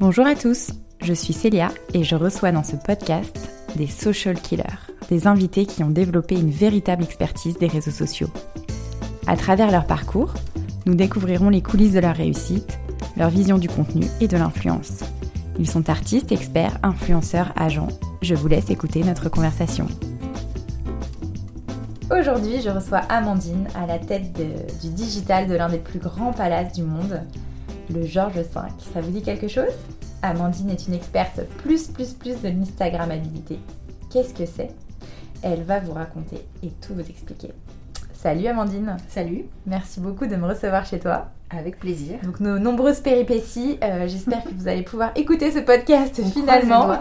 Bonjour 0.00 0.28
à 0.28 0.36
tous, 0.36 0.70
je 1.02 1.12
suis 1.12 1.32
Célia 1.32 1.70
et 1.92 2.04
je 2.04 2.14
reçois 2.14 2.52
dans 2.52 2.62
ce 2.62 2.76
podcast 2.76 3.36
des 3.74 3.88
social 3.88 4.40
killers, 4.40 4.62
des 5.10 5.26
invités 5.26 5.66
qui 5.66 5.82
ont 5.82 5.90
développé 5.90 6.36
une 6.36 6.52
véritable 6.52 7.02
expertise 7.02 7.58
des 7.58 7.66
réseaux 7.66 7.90
sociaux. 7.90 8.28
À 9.26 9.36
travers 9.36 9.72
leur 9.72 9.86
parcours, 9.86 10.34
nous 10.86 10.94
découvrirons 10.94 11.48
les 11.48 11.62
coulisses 11.62 11.94
de 11.94 11.98
leur 11.98 12.14
réussite, 12.14 12.78
leur 13.16 13.28
vision 13.28 13.58
du 13.58 13.68
contenu 13.68 14.06
et 14.20 14.28
de 14.28 14.36
l'influence. 14.36 15.00
Ils 15.58 15.68
sont 15.68 15.90
artistes, 15.90 16.30
experts, 16.30 16.78
influenceurs, 16.84 17.52
agents. 17.56 17.88
Je 18.22 18.36
vous 18.36 18.46
laisse 18.46 18.70
écouter 18.70 19.02
notre 19.02 19.28
conversation. 19.28 19.88
Aujourd'hui, 22.08 22.62
je 22.62 22.70
reçois 22.70 23.00
Amandine 23.08 23.66
à 23.74 23.84
la 23.84 23.98
tête 23.98 24.32
du 24.80 24.90
digital 24.90 25.48
de 25.48 25.56
l'un 25.56 25.68
des 25.68 25.78
plus 25.78 25.98
grands 25.98 26.32
palaces 26.32 26.72
du 26.72 26.84
monde, 26.84 27.20
le 27.92 28.04
Georges 28.04 28.34
V. 28.34 28.44
Ça 28.92 29.00
vous 29.00 29.10
dit 29.10 29.22
quelque 29.22 29.48
chose? 29.48 29.72
Amandine 30.22 30.70
est 30.70 30.86
une 30.88 30.94
experte 30.94 31.42
plus 31.58 31.88
plus 31.88 32.12
plus 32.12 32.40
de 32.42 32.48
l'Instagrammabilité. 32.48 33.58
Qu'est-ce 34.10 34.34
que 34.34 34.46
c'est? 34.46 34.70
Elle 35.42 35.62
va 35.62 35.78
vous 35.80 35.92
raconter 35.92 36.44
et 36.62 36.70
tout 36.80 36.94
vous 36.94 37.08
expliquer. 37.08 37.52
Salut 38.12 38.48
Amandine. 38.48 38.96
Salut. 39.08 39.44
Merci 39.66 40.00
beaucoup 40.00 40.26
de 40.26 40.34
me 40.34 40.46
recevoir 40.46 40.84
chez 40.84 40.98
toi. 40.98 41.28
Avec 41.50 41.78
plaisir. 41.78 42.18
Donc 42.24 42.40
nos 42.40 42.58
nombreuses 42.58 43.00
péripéties, 43.00 43.78
euh, 43.82 44.06
j'espère 44.06 44.42
que 44.44 44.50
vous 44.54 44.68
allez 44.68 44.82
pouvoir 44.82 45.12
écouter 45.14 45.50
ce 45.50 45.60
podcast 45.60 46.20
finalement. 46.32 46.98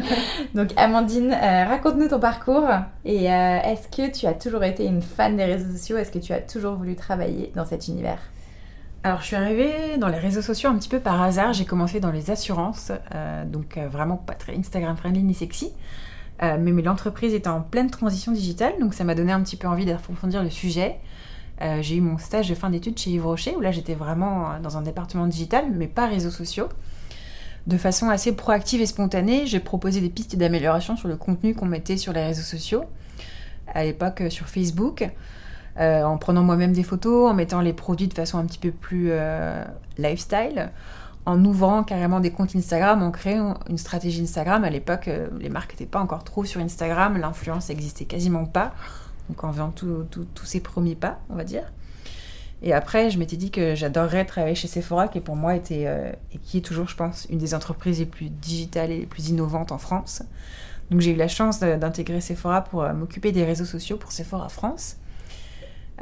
Donc 0.54 0.70
Amandine, 0.76 1.32
euh, 1.32 1.64
raconte-nous 1.64 2.08
ton 2.08 2.20
parcours 2.20 2.68
et 3.04 3.30
euh, 3.30 3.58
est-ce 3.62 3.88
que 3.88 4.10
tu 4.10 4.26
as 4.26 4.32
toujours 4.32 4.64
été 4.64 4.86
une 4.86 5.02
fan 5.02 5.36
des 5.36 5.44
réseaux 5.44 5.70
sociaux? 5.72 5.98
Est-ce 5.98 6.12
que 6.12 6.18
tu 6.18 6.32
as 6.32 6.40
toujours 6.40 6.76
voulu 6.76 6.94
travailler 6.94 7.52
dans 7.54 7.66
cet 7.66 7.88
univers? 7.88 8.20
Alors, 9.02 9.20
je 9.20 9.26
suis 9.26 9.36
arrivée 9.36 9.96
dans 9.98 10.08
les 10.08 10.18
réseaux 10.18 10.42
sociaux 10.42 10.68
un 10.68 10.76
petit 10.76 10.90
peu 10.90 11.00
par 11.00 11.22
hasard. 11.22 11.54
J'ai 11.54 11.64
commencé 11.64 12.00
dans 12.00 12.10
les 12.10 12.30
assurances, 12.30 12.92
donc 13.46 13.78
vraiment 13.90 14.18
pas 14.18 14.34
très 14.34 14.54
Instagram 14.54 14.94
friendly 14.94 15.22
ni 15.22 15.32
sexy. 15.32 15.72
mais, 16.42 16.58
mais 16.58 16.82
l'entreprise 16.82 17.32
était 17.32 17.48
en 17.48 17.62
pleine 17.62 17.88
transition 17.88 18.30
digitale, 18.30 18.74
donc 18.78 18.92
ça 18.92 19.04
m'a 19.04 19.14
donné 19.14 19.32
un 19.32 19.40
petit 19.40 19.56
peu 19.56 19.68
envie 19.68 19.86
d'approfondir 19.86 20.42
le 20.42 20.50
sujet. 20.50 21.00
Euh, 21.62 21.82
j'ai 21.82 21.96
eu 21.96 22.00
mon 22.00 22.16
stage 22.16 22.48
de 22.48 22.54
fin 22.54 22.70
d'études 22.70 22.98
chez 22.98 23.10
Yves 23.10 23.26
Rocher, 23.26 23.54
où 23.56 23.60
là 23.60 23.70
j'étais 23.70 23.94
vraiment 23.94 24.58
dans 24.62 24.78
un 24.78 24.82
département 24.82 25.26
digital, 25.26 25.66
mais 25.70 25.86
pas 25.86 26.06
réseaux 26.06 26.30
sociaux. 26.30 26.68
De 27.66 27.76
façon 27.76 28.08
assez 28.08 28.34
proactive 28.34 28.80
et 28.80 28.86
spontanée, 28.86 29.46
j'ai 29.46 29.60
proposé 29.60 30.00
des 30.00 30.08
pistes 30.08 30.36
d'amélioration 30.36 30.96
sur 30.96 31.08
le 31.08 31.16
contenu 31.16 31.54
qu'on 31.54 31.66
mettait 31.66 31.98
sur 31.98 32.14
les 32.14 32.24
réseaux 32.24 32.42
sociaux, 32.42 32.84
à 33.74 33.84
l'époque 33.84 34.22
euh, 34.22 34.30
sur 34.30 34.48
Facebook, 34.48 35.06
euh, 35.78 36.02
en 36.02 36.18
prenant 36.18 36.42
moi-même 36.42 36.72
des 36.72 36.82
photos, 36.82 37.30
en 37.30 37.34
mettant 37.34 37.60
les 37.60 37.72
produits 37.72 38.08
de 38.08 38.14
façon 38.14 38.38
un 38.38 38.44
petit 38.44 38.58
peu 38.58 38.70
plus 38.70 39.12
lifestyle, 39.98 40.70
en 41.26 41.44
ouvrant 41.44 41.84
carrément 41.84 42.20
des 42.20 42.30
comptes 42.30 42.56
Instagram, 42.56 43.02
en 43.02 43.10
créant 43.10 43.58
une 43.68 43.78
stratégie 43.78 44.22
Instagram. 44.22 44.64
À 44.64 44.70
l'époque, 44.70 45.08
les 45.38 45.48
marques 45.48 45.72
n'étaient 45.72 45.86
pas 45.86 46.00
encore 46.00 46.24
trop 46.24 46.44
sur 46.44 46.60
Instagram, 46.60 47.18
l'influence 47.18 47.68
n'existait 47.68 48.06
quasiment 48.06 48.46
pas 48.46 48.72
donc 49.30 49.44
en 49.44 49.52
faisant 49.52 49.70
tous 49.70 50.44
ces 50.44 50.60
premiers 50.60 50.96
pas, 50.96 51.20
on 51.30 51.36
va 51.36 51.44
dire. 51.44 51.64
Et 52.62 52.74
après, 52.74 53.10
je 53.10 53.18
m'étais 53.18 53.36
dit 53.36 53.50
que 53.50 53.74
j'adorerais 53.74 54.26
travailler 54.26 54.54
chez 54.54 54.68
Sephora, 54.68 55.08
qui 55.08 55.20
pour 55.20 55.36
moi 55.36 55.56
était, 55.56 55.84
euh, 55.86 56.12
et 56.34 56.38
qui 56.38 56.58
est 56.58 56.60
toujours, 56.60 56.88
je 56.88 56.96
pense, 56.96 57.26
une 57.30 57.38
des 57.38 57.54
entreprises 57.54 58.00
les 58.00 58.06
plus 58.06 58.28
digitales 58.28 58.90
et 58.90 58.98
les 58.98 59.06
plus 59.06 59.28
innovantes 59.28 59.72
en 59.72 59.78
France. 59.78 60.22
Donc 60.90 61.00
j'ai 61.00 61.12
eu 61.12 61.16
la 61.16 61.28
chance 61.28 61.60
d'intégrer 61.60 62.20
Sephora 62.20 62.62
pour 62.62 62.82
euh, 62.82 62.92
m'occuper 62.92 63.32
des 63.32 63.44
réseaux 63.44 63.64
sociaux 63.64 63.96
pour 63.96 64.12
Sephora 64.12 64.48
France. 64.48 64.96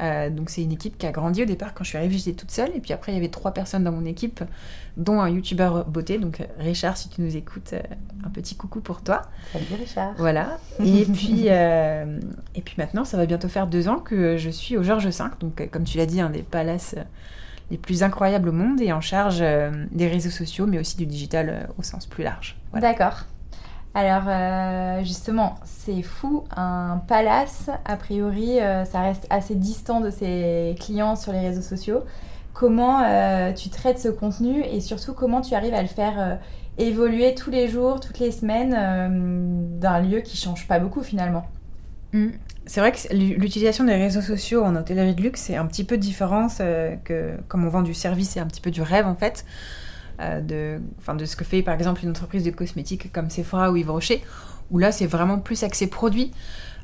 Euh, 0.01 0.29
donc 0.29 0.49
c'est 0.49 0.63
une 0.63 0.71
équipe 0.71 0.97
qui 0.97 1.05
a 1.05 1.11
grandi 1.11 1.43
au 1.43 1.45
départ 1.45 1.73
quand 1.73 1.83
je 1.83 1.89
suis 1.89 1.97
arrivée 1.97 2.17
j'étais 2.17 2.33
toute 2.33 2.51
seule. 2.51 2.71
Et 2.75 2.79
puis 2.79 2.93
après 2.93 3.11
il 3.11 3.15
y 3.15 3.17
avait 3.17 3.29
trois 3.29 3.51
personnes 3.51 3.83
dans 3.83 3.91
mon 3.91 4.05
équipe 4.05 4.43
dont 4.97 5.19
un 5.19 5.29
youtubeur 5.29 5.85
beauté. 5.85 6.17
Donc 6.17 6.41
Richard 6.57 6.97
si 6.97 7.09
tu 7.09 7.21
nous 7.21 7.35
écoutes 7.35 7.73
euh, 7.73 7.81
un 8.25 8.29
petit 8.29 8.55
coucou 8.55 8.81
pour 8.81 9.01
toi. 9.01 9.23
Salut 9.53 9.65
Richard. 9.77 10.13
Voilà. 10.17 10.57
Et 10.83 11.05
puis 11.13 11.45
euh, 11.47 12.19
et 12.55 12.61
puis 12.61 12.75
maintenant 12.77 13.05
ça 13.05 13.17
va 13.17 13.25
bientôt 13.25 13.49
faire 13.49 13.67
deux 13.67 13.87
ans 13.87 13.99
que 13.99 14.37
je 14.37 14.49
suis 14.49 14.77
au 14.77 14.83
Georges 14.83 15.07
V 15.07 15.23
donc 15.39 15.69
comme 15.71 15.83
tu 15.83 15.97
l'as 15.97 16.05
dit 16.05 16.21
un 16.21 16.29
des 16.29 16.43
palaces 16.43 16.95
les 17.71 17.77
plus 17.77 18.01
incroyables 18.01 18.49
au 18.49 18.53
monde 18.53 18.81
et 18.81 18.91
en 18.91 19.01
charge 19.01 19.43
des 19.91 20.07
réseaux 20.07 20.31
sociaux 20.31 20.65
mais 20.65 20.79
aussi 20.79 20.97
du 20.97 21.05
digital 21.05 21.69
au 21.77 21.83
sens 21.83 22.07
plus 22.07 22.23
large. 22.23 22.57
D'accord 22.73 23.25
alors 23.95 24.23
euh, 24.27 25.03
justement, 25.03 25.55
c'est 25.63 26.03
fou, 26.03 26.43
un 26.55 27.01
palace, 27.07 27.69
a 27.85 27.97
priori, 27.97 28.59
euh, 28.59 28.85
ça 28.85 29.01
reste 29.01 29.25
assez 29.29 29.55
distant 29.55 29.99
de 29.99 30.11
ses 30.11 30.75
clients 30.79 31.15
sur 31.15 31.31
les 31.31 31.39
réseaux 31.39 31.61
sociaux. 31.61 32.03
Comment 32.53 33.01
euh, 33.03 33.51
tu 33.51 33.69
traites 33.69 33.99
ce 33.99 34.09
contenu 34.09 34.61
et 34.63 34.79
surtout 34.79 35.13
comment 35.13 35.41
tu 35.41 35.55
arrives 35.55 35.73
à 35.73 35.81
le 35.81 35.87
faire 35.87 36.39
évoluer 36.77 37.33
tous 37.33 37.49
les 37.49 37.67
jours, 37.67 37.99
toutes 37.99 38.19
les 38.19 38.31
semaines 38.31 39.79
d'un 39.79 39.99
lieu 40.01 40.19
qui 40.21 40.37
change 40.37 40.67
pas 40.67 40.79
beaucoup 40.79 41.01
finalement? 41.01 41.45
Mmh. 42.13 42.29
C'est 42.65 42.81
vrai 42.81 42.91
que 42.91 43.13
l'utilisation 43.13 43.85
des 43.85 43.95
réseaux 43.95 44.21
sociaux 44.21 44.63
en 44.63 44.75
hôtellerie 44.75 45.15
de 45.15 45.21
luxe, 45.21 45.41
c'est 45.41 45.55
un 45.55 45.65
petit 45.65 45.83
peu 45.83 45.97
différent 45.97 46.47
que 47.03 47.37
comme 47.47 47.65
on 47.65 47.69
vend 47.69 47.81
du 47.81 47.93
service, 47.93 48.31
c'est 48.31 48.39
un 48.39 48.47
petit 48.47 48.61
peu 48.61 48.71
du 48.71 48.81
rêve 48.81 49.07
en 49.07 49.15
fait. 49.15 49.45
Euh, 50.21 50.41
de, 50.41 50.81
de 51.17 51.25
ce 51.25 51.37
que 51.37 51.45
fait 51.45 51.61
par 51.61 51.73
exemple 51.75 52.03
une 52.03 52.09
entreprise 52.09 52.43
de 52.43 52.51
cosmétiques 52.51 53.09
comme 53.13 53.29
Sephora 53.29 53.71
ou 53.71 53.77
Yves 53.77 53.89
Rocher, 53.89 54.21
où 54.69 54.77
là 54.77 54.91
c'est 54.91 55.05
vraiment 55.05 55.39
plus 55.39 55.63
accès 55.63 55.87
produit. 55.87 56.33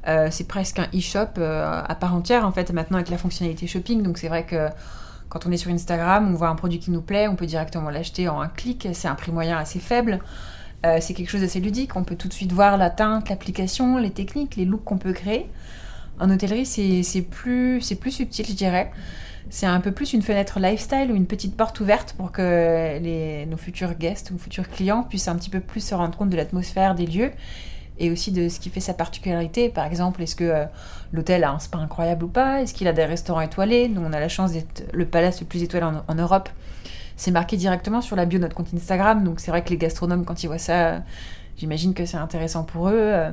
Euh, 0.07 0.29
c'est 0.31 0.47
presque 0.47 0.79
un 0.79 0.87
e-shop 0.95 1.39
euh, 1.39 1.81
à 1.85 1.95
part 1.95 2.13
entière 2.13 2.45
en 2.45 2.51
fait 2.51 2.71
maintenant 2.71 2.97
avec 2.97 3.09
la 3.09 3.17
fonctionnalité 3.17 3.67
shopping. 3.67 4.03
Donc 4.03 4.19
c'est 4.19 4.29
vrai 4.29 4.45
que 4.45 4.69
quand 5.27 5.45
on 5.45 5.51
est 5.51 5.57
sur 5.57 5.69
Instagram, 5.69 6.29
on 6.31 6.35
voit 6.35 6.47
un 6.47 6.55
produit 6.55 6.79
qui 6.79 6.91
nous 6.91 7.01
plaît, 7.01 7.27
on 7.27 7.35
peut 7.35 7.45
directement 7.45 7.89
l'acheter 7.89 8.29
en 8.29 8.39
un 8.39 8.47
clic. 8.47 8.87
C'est 8.93 9.09
un 9.09 9.15
prix 9.15 9.33
moyen 9.33 9.57
assez 9.57 9.79
faible. 9.79 10.19
c'est 11.01 11.13
quelque 11.13 11.29
chose 11.29 11.41
d'assez 11.41 11.59
ludique. 11.59 11.95
On 11.95 12.03
peut 12.03 12.15
tout 12.15 12.29
de 12.29 12.33
suite 12.33 12.53
voir 12.53 12.77
la 12.77 12.89
teinte, 12.89 13.27
l'application, 13.27 13.97
les 13.97 14.11
techniques, 14.11 14.55
les 14.55 14.65
looks 14.65 14.83
qu'on 14.85 14.99
peut 14.99 15.13
créer. 15.13 15.49
En 16.19 16.29
hôtellerie, 16.29 16.65
c'est 16.65 17.21
plus 17.21 17.81
subtil, 17.81 18.45
je 18.47 18.53
dirais 18.53 18.91
c'est 19.49 19.65
un 19.65 19.79
peu 19.79 19.91
plus 19.91 20.13
une 20.13 20.21
fenêtre 20.21 20.59
lifestyle 20.59 21.11
ou 21.11 21.15
une 21.15 21.27
petite 21.27 21.55
porte 21.55 21.79
ouverte 21.79 22.13
pour 22.17 22.31
que 22.31 23.45
nos 23.45 23.57
futurs 23.57 23.95
guests 23.95 24.31
ou 24.31 24.37
futurs 24.37 24.69
clients 24.69 25.03
puissent 25.03 25.27
un 25.27 25.35
petit 25.35 25.49
peu 25.49 25.59
plus 25.59 25.81
se 25.81 25.95
rendre 25.95 26.17
compte 26.17 26.29
de 26.29 26.37
l'atmosphère 26.37 26.95
des 26.95 27.05
lieux 27.05 27.31
et 27.99 28.11
aussi 28.11 28.31
de 28.31 28.49
ce 28.49 28.59
qui 28.59 28.69
fait 28.69 28.79
sa 28.79 28.93
particularité. 28.93 29.69
Par 29.69 29.85
exemple, 29.85 30.21
est-ce 30.21 30.35
que 30.35 30.43
euh, 30.43 30.65
l'hôtel 31.13 31.43
a 31.43 31.51
un 31.51 31.59
spa 31.59 31.77
incroyable 31.77 32.25
ou 32.25 32.27
pas? 32.27 32.61
Est-ce 32.61 32.73
qu'il 32.73 32.87
a 32.87 32.93
des 32.93 33.05
restaurants 33.05 33.41
étoilés? 33.41 33.87
Nous, 33.87 34.01
on 34.01 34.11
a 34.11 34.19
la 34.19 34.27
chance 34.27 34.51
d'être 34.51 34.83
le 34.93 35.05
palace 35.05 35.39
le 35.39 35.47
plus 35.47 35.63
étoilé 35.63 35.85
en, 36.07 36.15
Europe. 36.15 36.49
C'est 37.15 37.31
marqué 37.31 37.55
directement 37.55 38.01
sur 38.01 38.15
la 38.15 38.25
bio 38.25 38.39
de 38.39 38.43
notre 38.43 38.55
compte 38.55 38.73
Instagram, 38.73 39.23
donc 39.23 39.39
c'est 39.39 39.51
vrai 39.51 39.63
que 39.63 39.69
les 39.69 39.77
gastronomes, 39.77 40.25
quand 40.25 40.43
ils 40.43 40.47
voient 40.47 40.57
ça, 40.57 41.01
j'imagine 41.57 41.93
que 41.93 42.05
c'est 42.05 42.17
intéressant 42.17 42.63
pour 42.63 42.89
eux. 42.89 42.93
Euh, 42.95 43.31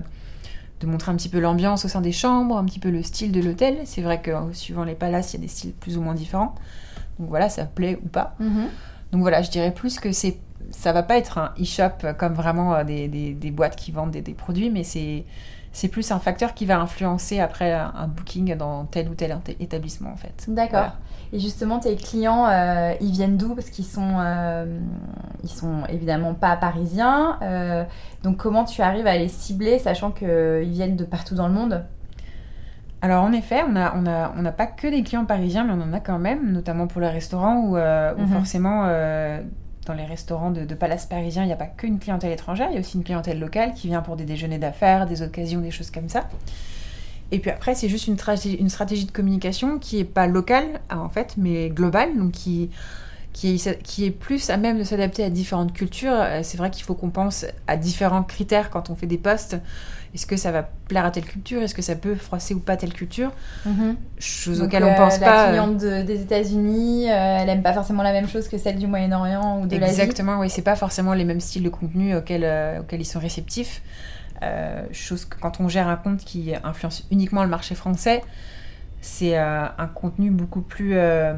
de 0.82 0.86
montrer 0.86 1.10
un 1.10 1.16
petit 1.16 1.28
peu 1.28 1.40
l'ambiance 1.40 1.84
au 1.84 1.88
sein 1.88 2.00
des 2.00 2.12
chambres, 2.12 2.56
un 2.56 2.64
petit 2.64 2.78
peu 2.78 2.90
le 2.90 3.02
style 3.02 3.32
de 3.32 3.40
l'hôtel. 3.40 3.78
C'est 3.84 4.02
vrai 4.02 4.20
que 4.20 4.30
euh, 4.30 4.52
suivant 4.52 4.84
les 4.84 4.94
palaces, 4.94 5.32
il 5.32 5.36
y 5.36 5.40
a 5.40 5.42
des 5.42 5.48
styles 5.48 5.72
plus 5.72 5.96
ou 5.96 6.02
moins 6.02 6.14
différents. 6.14 6.54
Donc 7.18 7.28
voilà, 7.28 7.48
ça 7.48 7.64
plaît 7.64 7.98
ou 8.04 8.08
pas. 8.08 8.34
Mhm. 8.40 8.68
Donc 9.12 9.20
voilà, 9.20 9.42
je 9.42 9.50
dirais 9.50 9.72
plus 9.72 9.98
que 9.98 10.12
c'est 10.12 10.38
ça 10.70 10.92
va 10.92 11.02
pas 11.02 11.18
être 11.18 11.38
un 11.38 11.52
e-shop 11.60 12.14
comme 12.18 12.34
vraiment 12.34 12.74
euh, 12.74 12.84
des, 12.84 13.08
des, 13.08 13.50
boîtes 13.50 13.76
qui 13.76 13.92
vendent 13.92 14.12
des, 14.12 14.22
des 14.22 14.32
produits, 14.32 14.70
mais 14.70 14.84
c'est 14.84 15.24
c'est 15.72 15.88
plus 15.88 16.10
un 16.12 16.18
facteur 16.18 16.54
qui 16.54 16.66
va 16.66 16.78
influencer 16.78 17.40
après 17.40 17.72
un 17.72 18.06
booking 18.06 18.56
dans 18.56 18.84
tel 18.84 19.08
ou 19.08 19.14
tel 19.14 19.36
établissement 19.58 20.10
en 20.10 20.16
fait. 20.16 20.44
D'accord. 20.48 20.92
Et 21.32 21.38
justement, 21.38 21.78
tes 21.78 21.96
clients, 21.96 22.46
euh, 22.46 22.92
ils 23.00 23.10
viennent 23.10 23.38
d'où? 23.38 23.54
Parce 23.54 23.70
qu'ils 23.70 23.86
sont, 23.86 24.16
euh, 24.18 24.78
ils 25.42 25.48
sont 25.48 25.84
évidemment 25.88 26.34
pas 26.34 26.56
parisiens. 26.56 27.38
Euh, 27.40 27.84
donc, 28.22 28.36
comment 28.36 28.64
tu 28.64 28.82
arrives 28.82 29.06
à 29.06 29.16
les 29.16 29.28
cibler, 29.28 29.78
sachant 29.78 30.10
qu'ils 30.10 30.70
viennent 30.70 30.96
de 30.96 31.04
partout 31.04 31.34
dans 31.34 31.48
le 31.48 31.54
monde? 31.54 31.84
Alors 33.00 33.24
en 33.24 33.32
effet, 33.32 33.64
on 33.66 33.72
n'a 33.72 33.94
on 33.96 34.06
a, 34.06 34.32
on 34.36 34.44
a 34.44 34.52
pas 34.52 34.66
que 34.66 34.86
des 34.86 35.02
clients 35.02 35.24
parisiens, 35.24 35.64
mais 35.64 35.72
on 35.72 35.82
en 35.82 35.92
a 35.92 35.98
quand 35.98 36.20
même, 36.20 36.52
notamment 36.52 36.86
pour 36.86 37.00
les 37.00 37.08
restaurants 37.08 37.56
où, 37.64 37.76
mhm. 37.76 38.28
forcément 38.28 38.86
dans 39.86 39.94
les 39.94 40.04
restaurants 40.04 40.50
de, 40.50 40.74
palace 40.74 41.06
parisiens, 41.06 41.42
il 41.42 41.46
n'y 41.46 41.52
a 41.52 41.56
pas 41.56 41.66
qu'une 41.66 41.98
clientèle 41.98 42.32
étrangère, 42.32 42.68
il 42.70 42.74
y 42.74 42.76
a 42.76 42.80
aussi 42.80 42.96
une 42.96 43.04
clientèle 43.04 43.38
locale 43.38 43.74
qui 43.74 43.88
vient 43.88 44.00
pour 44.00 44.16
des 44.16 44.24
déjeuners 44.24 44.58
d'affaires, 44.58 45.06
des 45.06 45.22
occasions, 45.22 45.60
des 45.60 45.70
choses 45.70 45.90
comme 45.90 46.08
ça. 46.08 46.28
Et 47.32 47.38
puis 47.38 47.50
après, 47.50 47.74
c'est 47.74 47.88
juste 47.88 48.06
une, 48.06 48.18
stratégie 48.18 49.06
de 49.06 49.10
communication 49.10 49.78
qui 49.78 49.98
est 49.98 50.04
pas 50.04 50.26
locale, 50.26 50.80
en 50.90 51.08
fait, 51.08 51.34
mais 51.36 51.70
globale, 51.70 52.16
donc 52.16 52.32
qui, 52.32 52.70
qui, 53.32 53.54
est, 53.54 53.82
qui 53.82 54.04
est 54.04 54.10
plus 54.10 54.50
à 54.50 54.56
même 54.56 54.78
de 54.78 54.84
s'adapter 54.84 55.24
à 55.24 55.30
différentes 55.30 55.72
cultures. 55.72 56.14
Euh, 56.14 56.40
c'est 56.42 56.58
vrai 56.58 56.70
qu'il 56.70 56.84
faut 56.84 56.94
qu'on 56.94 57.10
pense 57.10 57.46
à 57.66 57.76
différents 57.76 58.22
critères 58.22 58.70
quand 58.70 58.90
on 58.90 58.94
fait 58.94 59.06
des 59.06 59.18
posts. 59.18 59.56
Est-ce 60.14 60.26
que 60.26 60.36
ça 60.36 60.52
va 60.52 60.68
plaire 60.88 61.06
à 61.06 61.10
telle 61.10 61.24
culture? 61.24 61.62
Est-ce 61.62 61.74
que 61.74 61.80
ça 61.80 61.96
peut 61.96 62.14
froisser 62.14 62.52
ou 62.52 62.60
pas 62.60 62.76
telle 62.76 62.92
culture? 62.92 63.32
Mm 63.64 63.92
Chose 64.18 64.60
auxquelles 64.60 64.84
on 64.84 64.92
euh, 64.92 64.96
pense 64.96 65.18
pas. 65.18 65.46
La 65.46 65.48
cliente 65.48 65.78
des 65.78 66.20
États-Unis, 66.20 67.10
euh, 67.10 67.38
elle 67.40 67.48
aime 67.48 67.62
pas 67.62 67.72
forcément 67.72 68.02
la 68.02 68.12
même 68.12 68.28
chose 68.28 68.46
que 68.46 68.58
celle 68.58 68.78
du 68.78 68.86
Moyen-Orient 68.86 69.60
ou 69.60 69.66
de 69.66 69.76
l'Asie. 69.76 70.00
Exactement, 70.00 70.38
oui, 70.38 70.50
c'est 70.50 70.62
pas 70.62 70.76
forcément 70.76 71.14
les 71.14 71.24
mêmes 71.24 71.40
styles 71.40 71.62
de 71.62 71.70
contenu 71.70 72.14
auxquels, 72.14 72.78
auxquels 72.80 73.00
ils 73.00 73.06
sont 73.06 73.18
réceptifs. 73.18 73.82
Euh, 74.42 74.84
chose 74.90 75.24
que 75.24 75.38
quand 75.38 75.60
on 75.60 75.68
gère 75.68 75.88
un 75.88 75.96
compte 75.96 76.18
qui 76.18 76.52
influence 76.64 77.06
uniquement 77.10 77.44
le 77.44 77.48
marché 77.48 77.74
français, 77.74 78.22
c'est 79.00 79.38
euh, 79.38 79.66
un 79.78 79.86
contenu 79.86 80.30
beaucoup 80.30 80.62
plus, 80.62 80.92
euh, 80.94 81.34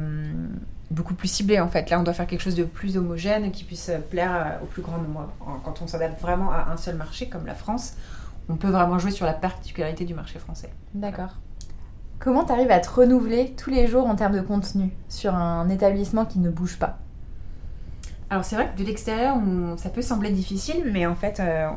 beaucoup 0.91 1.13
plus 1.13 1.27
ciblé 1.27 1.59
en 1.59 1.67
fait. 1.67 1.89
Là, 1.89 1.99
on 1.99 2.03
doit 2.03 2.13
faire 2.13 2.27
quelque 2.27 2.41
chose 2.41 2.55
de 2.55 2.63
plus 2.63 2.97
homogène 2.97 3.51
qui 3.51 3.63
puisse 3.63 3.91
plaire 4.09 4.59
au 4.63 4.65
plus 4.65 4.81
grand 4.81 4.97
nombre. 4.97 5.31
Quand 5.63 5.81
on 5.81 5.87
s'adapte 5.87 6.21
vraiment 6.21 6.51
à 6.51 6.71
un 6.71 6.77
seul 6.77 6.95
marché 6.95 7.27
comme 7.27 7.45
la 7.45 7.55
France, 7.55 7.93
on 8.49 8.55
peut 8.55 8.69
vraiment 8.69 8.99
jouer 8.99 9.11
sur 9.11 9.25
la 9.25 9.33
particularité 9.33 10.05
du 10.05 10.13
marché 10.13 10.39
français. 10.39 10.69
D'accord. 10.93 11.35
Comment 12.19 12.45
tu 12.45 12.51
arrives 12.51 12.71
à 12.71 12.79
te 12.79 12.89
renouveler 12.89 13.53
tous 13.57 13.69
les 13.69 13.87
jours 13.87 14.07
en 14.07 14.15
termes 14.15 14.35
de 14.35 14.41
contenu 14.41 14.91
sur 15.09 15.35
un 15.35 15.67
établissement 15.69 16.25
qui 16.25 16.39
ne 16.39 16.49
bouge 16.49 16.77
pas? 16.77 16.97
Alors 18.29 18.43
c'est 18.43 18.55
vrai 18.55 18.71
que 18.73 18.79
de 18.79 18.85
l'extérieur, 18.85 19.37
ça 19.77 19.89
peut 19.89 20.01
sembler 20.01 20.31
difficile, 20.31 20.89
mais 20.91 21.05
en 21.05 21.15
fait, 21.15 21.39
euh, 21.39 21.69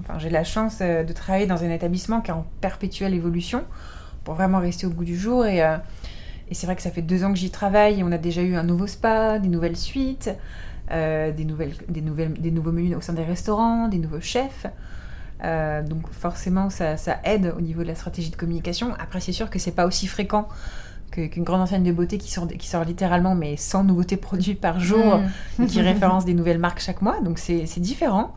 enfin, 0.00 0.18
j'ai 0.18 0.30
la 0.30 0.44
chance 0.44 0.78
euh, 0.80 1.04
de 1.04 1.12
travailler 1.12 1.46
dans 1.46 1.62
un 1.62 1.70
établissement 1.70 2.20
qui 2.20 2.30
est 2.30 2.34
en 2.34 2.44
perpétuelle 2.60 3.14
évolution 3.14 3.64
pour 4.24 4.34
vraiment 4.34 4.58
rester 4.58 4.86
au 4.86 4.90
bout 4.90 5.04
du 5.04 5.16
jour. 5.16 5.46
Et, 5.46 5.62
euh, 5.62 5.76
et 6.52 6.54
c'est 6.54 6.66
vrai 6.66 6.76
que 6.76 6.82
ça 6.82 6.90
fait 6.90 7.00
deux 7.00 7.24
ans 7.24 7.32
que 7.32 7.38
j'y 7.38 7.50
travaille 7.50 8.00
et 8.00 8.04
on 8.04 8.12
a 8.12 8.18
déjà 8.18 8.42
eu 8.42 8.56
un 8.56 8.62
nouveau 8.62 8.86
spa, 8.86 9.38
des 9.38 9.48
nouvelles 9.48 9.78
suites, 9.78 10.30
des, 10.90 11.44
nouvelles, 11.46 11.72
des, 11.88 12.02
nouvelles, 12.02 12.34
des 12.34 12.50
nouveaux 12.50 12.72
menus 12.72 12.94
au 12.94 13.00
sein 13.00 13.14
des 13.14 13.24
restaurants, 13.24 13.88
des 13.88 13.96
nouveaux 13.96 14.20
chefs. 14.20 14.66
Euh, 15.44 15.82
donc 15.82 16.10
forcément, 16.12 16.70
ça, 16.70 16.96
aide 17.24 17.54
au 17.56 17.60
niveau 17.62 17.82
de 17.82 17.88
la 17.88 17.94
stratégie 17.94 18.30
de 18.30 18.36
communication. 18.36 18.94
Après, 18.98 19.20
c'est 19.20 19.32
sûr 19.32 19.50
que 19.50 19.58
c'est 19.58 19.72
pas 19.72 19.86
aussi 19.86 20.06
fréquent 20.06 20.46
qu'une 21.10 21.44
grande 21.44 21.62
enseigne 21.62 21.84
de 21.84 21.92
beauté 21.92 22.16
qui 22.16 22.30
sort, 22.30 22.46
qui 22.46 22.68
sort 22.68 22.84
littéralement, 22.84 23.34
mais 23.34 23.56
100 23.56 23.84
nouveautés 23.84 24.16
produits 24.16 24.54
par 24.54 24.80
jour, 24.80 25.20
mm. 25.58 25.66
qui 25.66 25.80
référence 25.80 26.24
des 26.26 26.34
nouvelles 26.34 26.58
marques 26.58 26.80
chaque 26.80 27.02
mois. 27.02 27.20
Donc 27.20 27.38
c'est 27.38 27.80
différent. 27.80 28.34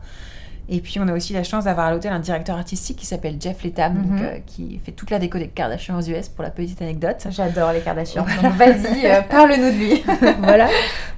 Et 0.68 0.80
puis 0.80 0.98
on 0.98 1.06
a 1.06 1.12
aussi 1.12 1.32
la 1.32 1.44
chance 1.44 1.64
d'avoir 1.64 1.86
à 1.86 1.92
l'hôtel 1.92 2.12
un 2.12 2.18
directeur 2.18 2.56
artistique 2.56 2.96
qui 2.96 3.06
s'appelle 3.06 3.36
Jeff 3.40 3.62
Letam, 3.62 3.94
mm-hmm. 3.94 4.22
euh, 4.22 4.38
qui 4.44 4.80
fait 4.84 4.90
toute 4.90 5.10
la 5.10 5.20
déco 5.20 5.38
des 5.38 5.46
Kardashians 5.46 5.96
aux 5.96 6.02
US 6.02 6.28
pour 6.28 6.42
la 6.42 6.50
petite 6.50 6.82
anecdote. 6.82 7.24
J'adore 7.30 7.72
les 7.72 7.80
Kardashians. 7.80 8.26
donc 8.42 8.52
vas-y, 8.54 9.06
euh, 9.06 9.20
parle-nous 9.30 9.70
de 9.70 9.76
lui. 9.76 10.04
voilà. 10.40 10.68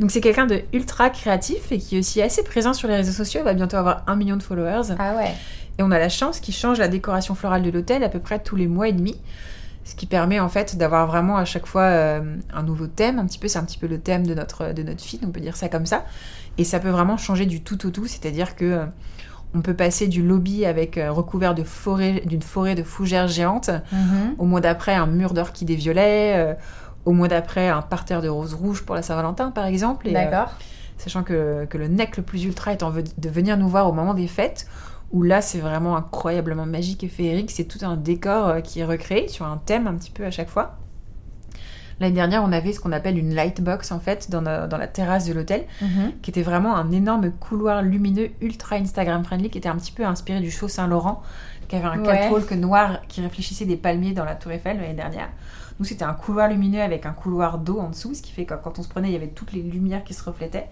Donc 0.00 0.10
c'est 0.10 0.20
quelqu'un 0.20 0.46
de 0.46 0.62
ultra 0.74 1.08
créatif 1.08 1.72
et 1.72 1.78
qui 1.78 1.96
est 1.96 2.00
aussi 2.00 2.20
assez 2.20 2.42
présent 2.44 2.74
sur 2.74 2.88
les 2.88 2.96
réseaux 2.96 3.12
sociaux. 3.12 3.40
Il 3.40 3.44
va 3.44 3.54
bientôt 3.54 3.78
avoir 3.78 4.02
un 4.06 4.16
million 4.16 4.36
de 4.36 4.42
followers. 4.42 4.94
Ah 4.98 5.16
ouais. 5.16 5.32
Et 5.78 5.82
on 5.82 5.90
a 5.90 5.98
la 5.98 6.10
chance 6.10 6.40
qu'il 6.40 6.54
change 6.54 6.78
la 6.78 6.88
décoration 6.88 7.34
florale 7.34 7.62
de 7.62 7.70
l'hôtel 7.70 8.04
à 8.04 8.10
peu 8.10 8.18
près 8.18 8.40
tous 8.40 8.56
les 8.56 8.66
mois 8.66 8.88
et 8.88 8.92
demi. 8.92 9.16
Ce 9.84 9.94
qui 9.94 10.04
permet 10.04 10.38
en 10.40 10.50
fait 10.50 10.76
d'avoir 10.76 11.06
vraiment 11.06 11.38
à 11.38 11.46
chaque 11.46 11.64
fois 11.64 11.84
euh, 11.84 12.36
un 12.52 12.62
nouveau 12.62 12.86
thème. 12.86 13.18
Un 13.18 13.24
petit 13.24 13.38
peu, 13.38 13.48
c'est 13.48 13.58
un 13.58 13.64
petit 13.64 13.78
peu 13.78 13.86
le 13.86 13.98
thème 13.98 14.26
de 14.26 14.34
notre, 14.34 14.74
de 14.74 14.82
notre 14.82 15.02
feed, 15.02 15.24
on 15.24 15.30
peut 15.30 15.40
dire 15.40 15.56
ça 15.56 15.70
comme 15.70 15.86
ça. 15.86 16.04
Et 16.58 16.64
ça 16.64 16.80
peut 16.80 16.90
vraiment 16.90 17.16
changer 17.16 17.46
du 17.46 17.62
tout 17.62 17.86
au 17.86 17.90
tout, 17.90 18.06
c'est-à-dire 18.06 18.54
que 18.54 18.84
on 19.58 19.62
peut 19.62 19.74
passer 19.74 20.06
du 20.06 20.22
lobby 20.22 20.64
avec 20.64 20.96
euh, 20.96 21.10
recouvert 21.10 21.54
de 21.54 21.62
forêt, 21.64 22.22
d'une 22.24 22.42
forêt 22.42 22.74
de 22.74 22.82
fougères 22.82 23.28
géantes, 23.28 23.70
mhm. 23.92 24.34
au 24.38 24.44
mois 24.44 24.60
d'après 24.60 24.94
un 24.94 25.06
mur 25.06 25.34
d'orchidées 25.34 25.76
violets, 25.76 26.56
au 27.04 27.12
mois 27.12 27.28
d'après 27.28 27.68
un 27.68 27.82
parterre 27.82 28.22
de 28.22 28.28
roses 28.28 28.54
rouges 28.54 28.84
pour 28.84 28.94
la 28.94 29.02
Saint-Valentin 29.02 29.50
par 29.50 29.66
exemple. 29.66 30.10
D'accord. 30.10 30.52
sachant 30.96 31.22
que, 31.22 31.64
que, 31.66 31.78
le 31.78 31.88
nec 31.88 32.16
le 32.16 32.22
plus 32.22 32.44
ultra 32.44 32.72
est 32.72 32.82
en 32.82 32.90
de 32.90 33.28
venir 33.28 33.56
nous 33.56 33.68
voir 33.68 33.88
au 33.88 33.92
moment 33.92 34.14
des 34.14 34.26
fêtes 34.26 34.66
où 35.12 35.22
là 35.22 35.40
c'est 35.40 35.58
vraiment 35.58 35.96
incroyablement 35.96 36.66
magique 36.66 37.04
et 37.04 37.08
féerique. 37.08 37.50
C'est 37.50 37.64
tout 37.64 37.84
un 37.84 37.96
décor 37.96 38.48
euh, 38.48 38.60
qui 38.60 38.80
est 38.80 38.84
recréé 38.84 39.28
sur 39.28 39.46
un 39.46 39.60
thème 39.64 39.86
un 39.86 39.94
petit 39.94 40.10
peu 40.10 40.24
à 40.24 40.30
chaque 40.30 40.48
fois. 40.48 40.76
L'année 42.00 42.14
dernière, 42.14 42.44
on 42.44 42.52
avait 42.52 42.72
ce 42.72 42.80
qu'on 42.80 42.92
appelle 42.92 43.18
une 43.18 43.34
lightbox 43.34 43.90
en 43.90 43.98
fait 43.98 44.30
dans, 44.30 44.40
la 44.40 44.86
terrasse 44.86 45.26
de 45.26 45.32
l'hôtel, 45.32 45.64
mhm. 45.80 46.12
qui 46.22 46.30
était 46.30 46.42
vraiment 46.42 46.76
un 46.76 46.90
énorme 46.92 47.30
couloir 47.32 47.82
lumineux 47.82 48.30
ultra 48.40 48.76
Instagram 48.76 49.24
friendly, 49.24 49.50
qui 49.50 49.58
était 49.58 49.68
un 49.68 49.76
petit 49.76 49.92
peu 49.92 50.04
inspiré 50.04 50.40
du 50.40 50.50
show 50.50 50.68
Saint-Laurent, 50.68 51.22
qui 51.66 51.76
avait 51.76 51.86
un 51.86 52.02
catwalk 52.02 52.50
noir 52.52 53.00
qui 53.08 53.20
réfléchissait 53.20 53.66
des 53.66 53.76
palmiers 53.76 54.12
dans 54.12 54.24
la 54.24 54.34
Tour 54.34 54.52
Eiffel 54.52 54.78
l'année 54.80 54.94
dernière. 54.94 55.28
Nous, 55.78 55.84
c'était 55.84 56.04
un 56.04 56.14
couloir 56.14 56.48
lumineux 56.48 56.80
avec 56.80 57.06
un 57.06 57.12
couloir 57.12 57.58
d'eau 57.58 57.78
en 57.78 57.90
dessous, 57.90 58.14
ce 58.14 58.22
qui 58.22 58.32
fait 58.32 58.44
que 58.44 58.54
quand 58.54 58.78
on 58.78 58.82
se 58.82 58.88
prenait, 58.88 59.08
il 59.08 59.12
y 59.12 59.16
avait 59.16 59.28
toutes 59.28 59.52
les 59.52 59.62
lumières 59.62 60.04
qui 60.04 60.14
se 60.14 60.24
reflétaient. 60.24 60.68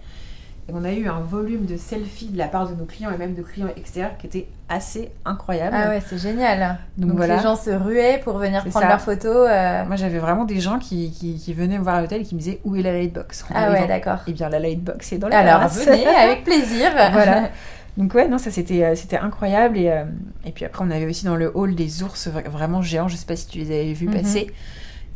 Et 0.69 0.73
on 0.73 0.83
a 0.83 0.91
eu 0.91 1.07
un 1.07 1.21
volume 1.21 1.65
de 1.65 1.77
selfies 1.77 2.27
de 2.27 2.37
la 2.37 2.47
part 2.47 2.67
de 2.67 2.75
nos 2.75 2.83
clients 2.83 3.09
et 3.11 3.17
même 3.17 3.35
de 3.35 3.41
clients 3.41 3.69
extérieurs 3.77 4.17
qui 4.17 4.27
était 4.27 4.47
assez 4.67 5.11
incroyable. 5.23 5.77
Ah 5.79 5.89
ouais, 5.89 6.01
c'est 6.05 6.17
génial. 6.17 6.77
Donc, 6.97 7.11
voilà. 7.11 7.37
les 7.37 7.41
gens 7.41 7.55
se 7.55 7.69
ruaient 7.69 8.19
pour 8.21 8.37
venir 8.37 8.65
prendre 8.65 8.87
leurs 8.87 8.99
photos. 8.99 9.47
Euh. 9.49 9.85
Moi 9.85 9.95
j'avais 9.95 10.19
vraiment 10.19 10.43
des 10.43 10.59
gens 10.59 10.77
qui, 10.77 11.11
qui, 11.11 11.53
venaient 11.53 11.77
me 11.77 11.83
voir 11.83 11.95
à 11.95 12.01
l'hôtel 12.01 12.21
et 12.21 12.25
qui 12.25 12.35
me 12.35 12.39
disaient 12.39 12.59
où 12.65 12.75
est 12.75 12.81
la 12.81 12.91
lightbox? 12.91 13.45
Ah 13.55 13.71
ouais, 13.71 13.87
d'accord. 13.87 14.19
Eh 14.27 14.33
bien 14.33 14.49
la 14.49 14.59
lightbox 14.59 15.13
est 15.13 15.19
dans 15.19 15.29
la 15.29 15.39
Alors 15.39 15.69
venez 15.69 16.05
avec 16.23 16.43
plaisir. 16.43 16.91
voilà. 16.91 17.49
Donc 17.97 18.13
ouais, 18.13 18.27
non, 18.27 18.37
ça 18.37 18.51
c'était 18.51 18.83
euh, 18.83 18.95
c'était 18.95 19.17
incroyable 19.17 19.77
et, 19.77 19.89
euh, 19.89 20.03
et 20.45 20.51
puis 20.51 20.65
après 20.65 20.83
on 20.85 20.91
avait 20.91 21.07
aussi 21.07 21.25
dans 21.25 21.35
le 21.35 21.51
hall 21.55 21.73
des 21.73 22.03
ours 22.03 22.27
vraiment 22.27 22.83
géants, 22.83 23.07
je 23.07 23.15
sais 23.15 23.25
pas 23.25 23.35
si 23.35 23.47
tu 23.47 23.57
les 23.57 23.67
avais 23.67 23.93
vus 23.93 24.07
mhm. 24.07 24.21
passer, 24.21 24.47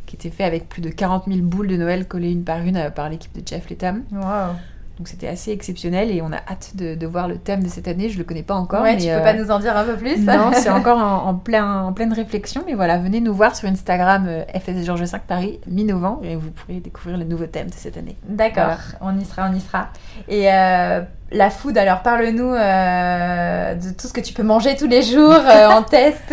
qui 0.04 0.16
étaient 0.16 0.30
faits 0.30 0.46
avec 0.46 0.68
plus 0.68 0.82
de 0.82 0.88
40 0.88 1.26
000 1.28 1.40
boules 1.42 1.68
de 1.68 1.76
Noël 1.76 2.08
collées 2.08 2.32
une 2.32 2.42
par 2.42 2.58
une 2.58 2.90
par 2.92 3.08
l'équipe 3.08 3.32
de 3.40 3.46
Jeff 3.46 3.70
Letham. 3.70 4.02
Wow. 4.10 4.56
Donc 4.98 5.08
c'était 5.08 5.28
assez 5.28 5.52
exceptionnel 5.52 6.10
et 6.10 6.20
on 6.20 6.32
a 6.32 6.36
hâte 6.36 6.76
de, 6.76 7.06
voir 7.06 7.26
le 7.26 7.38
thème 7.38 7.62
de 7.62 7.68
cette 7.68 7.88
année. 7.88 8.10
Je 8.10 8.18
le 8.18 8.24
connais 8.24 8.42
pas 8.42 8.54
encore. 8.54 8.82
Ouais, 8.82 8.94
mais 8.94 9.00
tu 9.00 9.08
peux 9.08 9.22
pas 9.22 9.34
euh, 9.34 9.42
nous 9.42 9.50
en 9.50 9.58
dire 9.58 9.76
un 9.76 9.84
peu 9.84 9.96
plus? 9.96 10.18
Non, 10.18 10.50
c'est 10.52 10.70
encore 10.70 10.98
en, 10.98 11.34
plein, 11.34 11.84
en 11.84 11.92
pleine 11.92 12.12
réflexion. 12.12 12.62
Mais 12.66 12.74
voilà, 12.74 12.98
venez 12.98 13.20
nous 13.20 13.32
voir 13.32 13.56
sur 13.56 13.68
Instagram 13.68 14.26
euh, 14.28 14.44
FS 14.54 14.84
Georges 14.84 15.04
5 15.04 15.22
Paris 15.22 15.60
mi-novembre 15.66 16.24
et 16.24 16.36
vous 16.36 16.50
pourrez 16.50 16.80
découvrir 16.80 17.16
le 17.16 17.24
nouveau 17.24 17.46
thème 17.46 17.68
de 17.68 17.74
cette 17.74 17.96
année. 17.96 18.16
D'accord, 18.28 18.78
on 19.00 19.18
y 19.18 19.24
sera, 19.24 19.48
on 19.50 19.54
y 19.54 19.60
sera. 19.60 19.88
Et 20.28 20.52
euh, 20.52 21.00
la 21.32 21.50
food, 21.50 21.78
alors 21.78 22.02
parle-nous 22.02 22.52
de 22.52 23.94
tout 23.94 24.06
ce 24.06 24.12
que 24.12 24.20
tu 24.20 24.34
peux 24.34 24.42
manger 24.42 24.76
tous 24.76 24.86
les 24.86 25.02
jours 25.02 25.40
en 25.70 25.82
test 25.90 26.32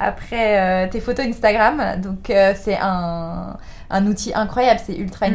après 0.00 0.88
tes 0.90 1.00
photos 1.00 1.24
Instagram. 1.24 2.00
Donc 2.02 2.32
c'est 2.56 2.78
un, 2.80 3.56
un, 3.90 4.06
outil 4.06 4.32
incroyable, 4.34 4.80
c'est 4.84 4.96
ultra 4.96 5.30
mm. 5.30 5.34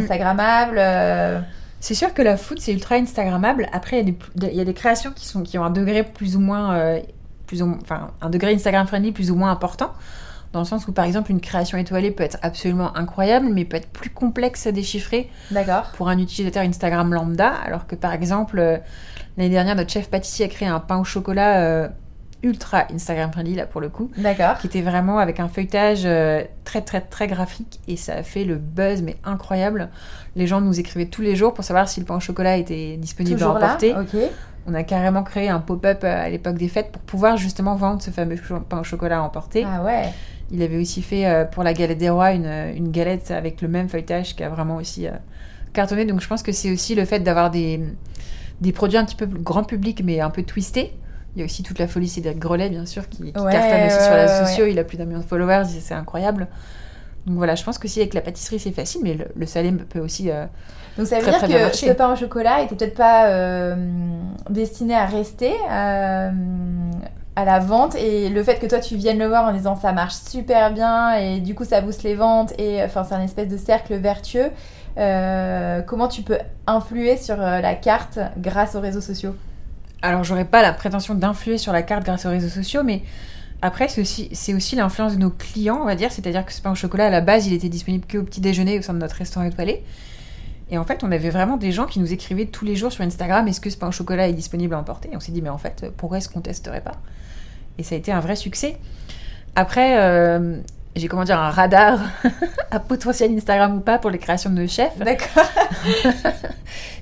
C'est 1.82 1.96
sûr 1.96 2.14
que 2.14 2.22
la 2.22 2.38
food, 2.38 2.60
c'est 2.60 2.74
ultra 2.74 2.96
Instagrammable. 2.96 3.68
Après, 3.74 4.02
il 4.02 4.54
y, 4.56 4.62
a 4.62 4.64
des 4.64 4.74
créations 4.74 5.12
qui, 5.12 5.26
sont, 5.26 5.42
qui 5.42 5.58
ont 5.58 5.64
un 5.64 5.72
degré 5.72 6.04
plus 6.04 6.38
ou 6.38 6.40
moins. 6.40 6.76
Euh, 6.76 7.00
plus 7.48 7.64
ou, 7.64 7.78
enfin, 7.82 8.12
un 8.22 8.30
degré 8.30 8.54
Instagram 8.54 8.88
friendly 8.88 9.12
plus 9.12 9.32
ou 9.32 9.36
moins 9.36 9.52
important. 9.52 9.92
Dans 10.54 10.60
le 10.60 10.66
sens 10.66 10.88
où, 10.88 10.92
par 10.92 11.06
exemple, 11.06 11.32
une 11.32 11.42
création 11.42 11.78
étoilée 11.80 12.12
peut 12.12 12.24
être 12.24 12.38
absolument 12.44 12.96
incroyable, 12.96 13.48
mais 13.52 13.66
peut 13.66 13.78
être 13.78 13.90
plus 13.90 14.12
complexe 14.12 14.68
à 14.68 14.72
déchiffrer 14.72 15.30
pour 15.98 16.08
un 16.08 16.20
utilisateur 16.20 16.64
Instagram 16.64 17.14
lambda. 17.14 17.50
Alors 17.50 17.88
que, 17.88 17.96
par 17.96 18.14
exemple, 18.14 18.60
euh, 18.60 18.78
l'année 19.38 19.50
dernière, 19.50 19.76
notre 19.76 19.92
chef 19.92 20.10
pâtissier 20.10 20.46
a 20.46 20.50
créé 20.50 20.68
un 20.68 20.80
pain 20.80 21.00
au 21.00 21.04
chocolat 21.04 21.62
euh, 21.62 21.90
ultra 22.44 22.86
Instagram 22.92 23.32
friendly 23.32 23.56
là 23.56 23.66
pour 23.66 23.82
le 23.82 23.90
coup. 23.90 24.10
D'accord. 24.18 24.58
Qui 24.58 24.68
était 24.68 24.82
vraiment 24.82 25.20
avec 25.20 25.40
un 25.40 25.48
feuilletage 25.48 26.02
euh, 26.06 26.44
très 26.64 26.82
très 26.82 27.02
très 27.02 27.28
graphique 27.28 27.80
et 27.88 27.96
ça 27.96 28.16
a 28.16 28.24
fait 28.24 28.44
le 28.44 28.56
buzz 28.56 29.02
mais 29.02 29.18
incroyable. 29.24 29.90
Les 30.36 30.48
gens 30.48 30.62
nous 30.62 30.80
écrivaient 30.80 31.06
tous 31.06 31.22
les 31.22 31.36
jours 31.36 31.54
pour 31.54 31.64
savoir 31.64 31.88
si 31.88 32.00
le 32.00 32.06
pain 32.06 32.16
au 32.16 32.20
chocolat 32.20 32.58
était 32.58 32.98
disponible 32.98 33.42
à 33.44 33.52
emporter. 33.52 33.94
Là 33.94 34.04
On 34.68 34.74
a 34.74 34.84
carrément 34.84 35.24
créé 35.24 35.50
un 35.50 35.60
pop-up 35.60 36.02
euh, 36.04 36.26
à 36.26 36.30
l'époque 36.30 36.58
des 36.58 36.68
fêtes 36.68 36.92
pour 36.92 37.02
pouvoir 37.02 37.38
justement 37.38 37.76
vendre 37.76 38.02
ce 38.02 38.12
fameux 38.12 38.38
pain 38.68 38.80
au 38.80 38.84
chocolat 38.84 39.20
à 39.20 39.22
emporter. 39.22 39.66
Ah 39.66 39.84
ouais. 39.84 40.10
Il 40.52 40.62
avait 40.64 40.78
aussi 40.78 41.02
fait 41.02 41.28
euh, 41.28 41.46
pour 41.46 41.64
la 41.64 41.74
galette 41.74 41.98
des 41.98 42.10
rois 42.10 42.32
une, 42.32 42.52
une, 42.76 42.92
galette 42.92 43.32
avec 43.32 43.62
le 43.62 43.68
même 43.68 43.88
feuilletage 43.88 44.36
qui 44.36 44.44
a 44.44 44.50
vraiment 44.50 44.78
aussi 44.78 45.08
cartonné. 45.74 46.06
Donc 46.06 46.22
je 46.22 46.28
pense 46.28 46.44
que 46.44 46.52
c'est 46.52 46.72
aussi 46.72 46.96
le 46.96 47.06
fait 47.06 47.20
d'avoir 47.20 47.52
des, 47.52 47.80
des 48.60 48.72
produits 48.74 48.98
un 48.98 49.06
petit 49.06 49.16
peu 49.16 49.26
grand 49.26 49.64
public 49.64 50.02
mais 50.04 50.20
un 50.20 50.30
peu 50.30 50.44
twistés 50.44 50.94
il 51.36 51.40
y 51.40 51.42
a 51.42 51.46
aussi 51.46 51.64
toute 51.64 51.80
la 51.80 51.88
folie 51.88 52.10
Cédric 52.10 52.40
Grelet, 52.40 52.70
bien 52.70 52.86
sûr, 52.86 53.08
qui, 53.08 53.32
cartonne 53.32 53.86
aussi 53.88 54.04
sur 54.04 54.14
les 54.14 54.26
réseaux 54.26 54.46
sociaux. 54.46 54.66
Il 54.66 54.78
a 54.80 54.84
plus 54.84 54.98
d'un 54.98 55.06
million 55.06 55.20
de 55.20 55.26
followers, 55.26 55.66
c'est 55.66 55.94
incroyable. 55.94 56.48
Donc 57.26 57.38
voilà, 57.38 57.56
je 57.56 57.64
pense 57.64 57.78
que 57.78 57.88
si 57.88 58.00
avec 58.00 58.14
la 58.14 58.22
pâtisserie 58.22 58.60
c'est 58.60 58.72
facile, 58.72 59.02
mais 59.04 59.18
le, 59.36 59.46
salé 59.46 59.72
peut 59.72 60.00
aussi. 60.00 60.32
Euh, 60.32 60.46
Donc 60.98 61.08
ça 61.08 61.20
veut 61.20 61.48
dire 61.48 61.70
que 61.70 61.76
ce 61.76 61.92
pain 61.92 62.14
au 62.14 62.16
chocolat 62.16 62.62
était 62.64 62.76
peut-être 62.76 62.96
pas 62.96 63.28
euh, 63.28 63.76
destiné 64.50 64.96
à 64.96 65.06
rester 65.06 65.54
euh, 65.70 66.32
à 67.36 67.46
la 67.46 67.60
vente 67.60 67.96
et 67.96 68.30
le 68.30 68.44
fait 68.44 68.56
que 68.56 68.66
toi 68.66 68.80
tu 68.80 68.96
viennes 68.96 69.20
le 69.20 69.28
voir 69.28 69.46
en 69.46 69.54
disant 69.54 69.76
ça 69.76 69.94
marche 69.94 70.16
super 70.16 70.74
bien 70.74 71.14
et 71.14 71.40
du 71.40 71.54
coup 71.54 71.64
ça 71.64 71.80
booste 71.80 72.04
les 72.04 72.16
ventes 72.16 72.54
et 72.60 72.84
enfin 72.84 73.04
c'est 73.04 73.16
un 73.16 73.22
espèce 73.22 73.48
de 73.48 73.58
cercle 73.58 73.96
vertueux. 73.96 74.50
comment 74.96 76.08
tu 76.08 76.24
peux 76.24 76.40
influer 76.66 77.18
sur 77.18 77.38
la 77.38 77.76
carte 77.76 78.18
grâce 78.38 78.74
aux 78.76 78.82
réseaux 78.82 79.00
sociaux? 79.02 79.36
Alors 80.02 80.24
j'aurais 80.24 80.46
pas 80.46 80.62
la 80.62 80.74
prétention 80.74 81.16
d'influer 81.16 81.58
sur 81.58 81.74
la 81.74 81.84
carte 81.84 82.04
grâce 82.04 82.26
aux 82.26 82.30
réseaux 82.30 82.50
sociaux, 82.50 82.84
mais 82.84 83.04
après 83.62 83.88
c'est 83.88 84.02
aussi, 84.02 84.76
l'influence 84.76 85.14
de 85.14 85.20
nos 85.20 85.30
clients, 85.30 85.80
on 85.82 85.86
va 85.86 85.96
dire. 85.96 86.12
C'est-à-dire 86.12 86.46
que 86.46 86.52
ce 86.52 86.62
pain 86.62 86.72
au 86.72 86.76
chocolat, 86.76 87.08
à 87.08 87.10
la 87.10 87.22
base, 87.22 87.48
il 87.48 87.54
était 87.54 87.70
disponible 87.70 88.06
que 88.06 88.18
au 88.18 88.24
petit 88.24 88.42
déjeuner 88.42 88.80
au 88.80 88.82
sein 88.82 88.94
de 88.94 89.00
notre 89.00 89.16
restaurant 89.16 89.46
étoilé. 89.46 89.84
Et 90.72 90.78
en 90.78 90.86
fait, 90.86 91.04
on 91.04 91.12
avait 91.12 91.30
vraiment 91.30 91.58
des 91.58 91.72
gens 91.72 91.86
qui 91.86 92.00
nous 92.00 92.14
écrivaient 92.14 92.46
tous 92.46 92.66
les 92.66 92.76
jours 92.76 92.92
sur 92.92 93.04
Instagram 93.04 93.48
est-ce 93.48 93.60
que 93.62 93.70
ce 93.70 93.78
pain 93.78 93.90
au 93.90 93.92
chocolat 93.92 94.30
est 94.30 94.34
disponible 94.34 94.74
à 94.74 94.80
emporter? 94.80 95.10
Et 95.12 95.16
on 95.16 95.20
s'est 95.20 95.32
dit 95.32 95.42
mais 95.42 95.50
en 95.50 95.58
fait, 95.58 95.86
pourquoi 95.98 96.18
est-ce 96.18 96.30
qu'on 96.30 96.42
testerait 96.42 96.82
pas? 96.82 96.96
Et 97.78 97.84
ça 97.84 97.96
a 97.96 97.98
été 97.98 98.12
un 98.12 98.20
vrai 98.20 98.36
succès. 98.36 98.78
Après, 99.56 100.00
euh, 100.00 100.58
j'ai 100.96 101.08
comment 101.08 101.24
dire 101.24 101.40
un 101.40 101.50
radar 101.50 102.00
à 102.72 102.80
potentiel 102.80 103.32
Instagram 103.36 103.78
ou 103.78 103.80
pas 103.80 103.98
pour 103.98 104.10
les 104.10 104.18
créations 104.18 104.50
de 104.50 104.62
nos 104.62 104.68
chefs. 104.68 104.98
D'accord. 104.98 105.46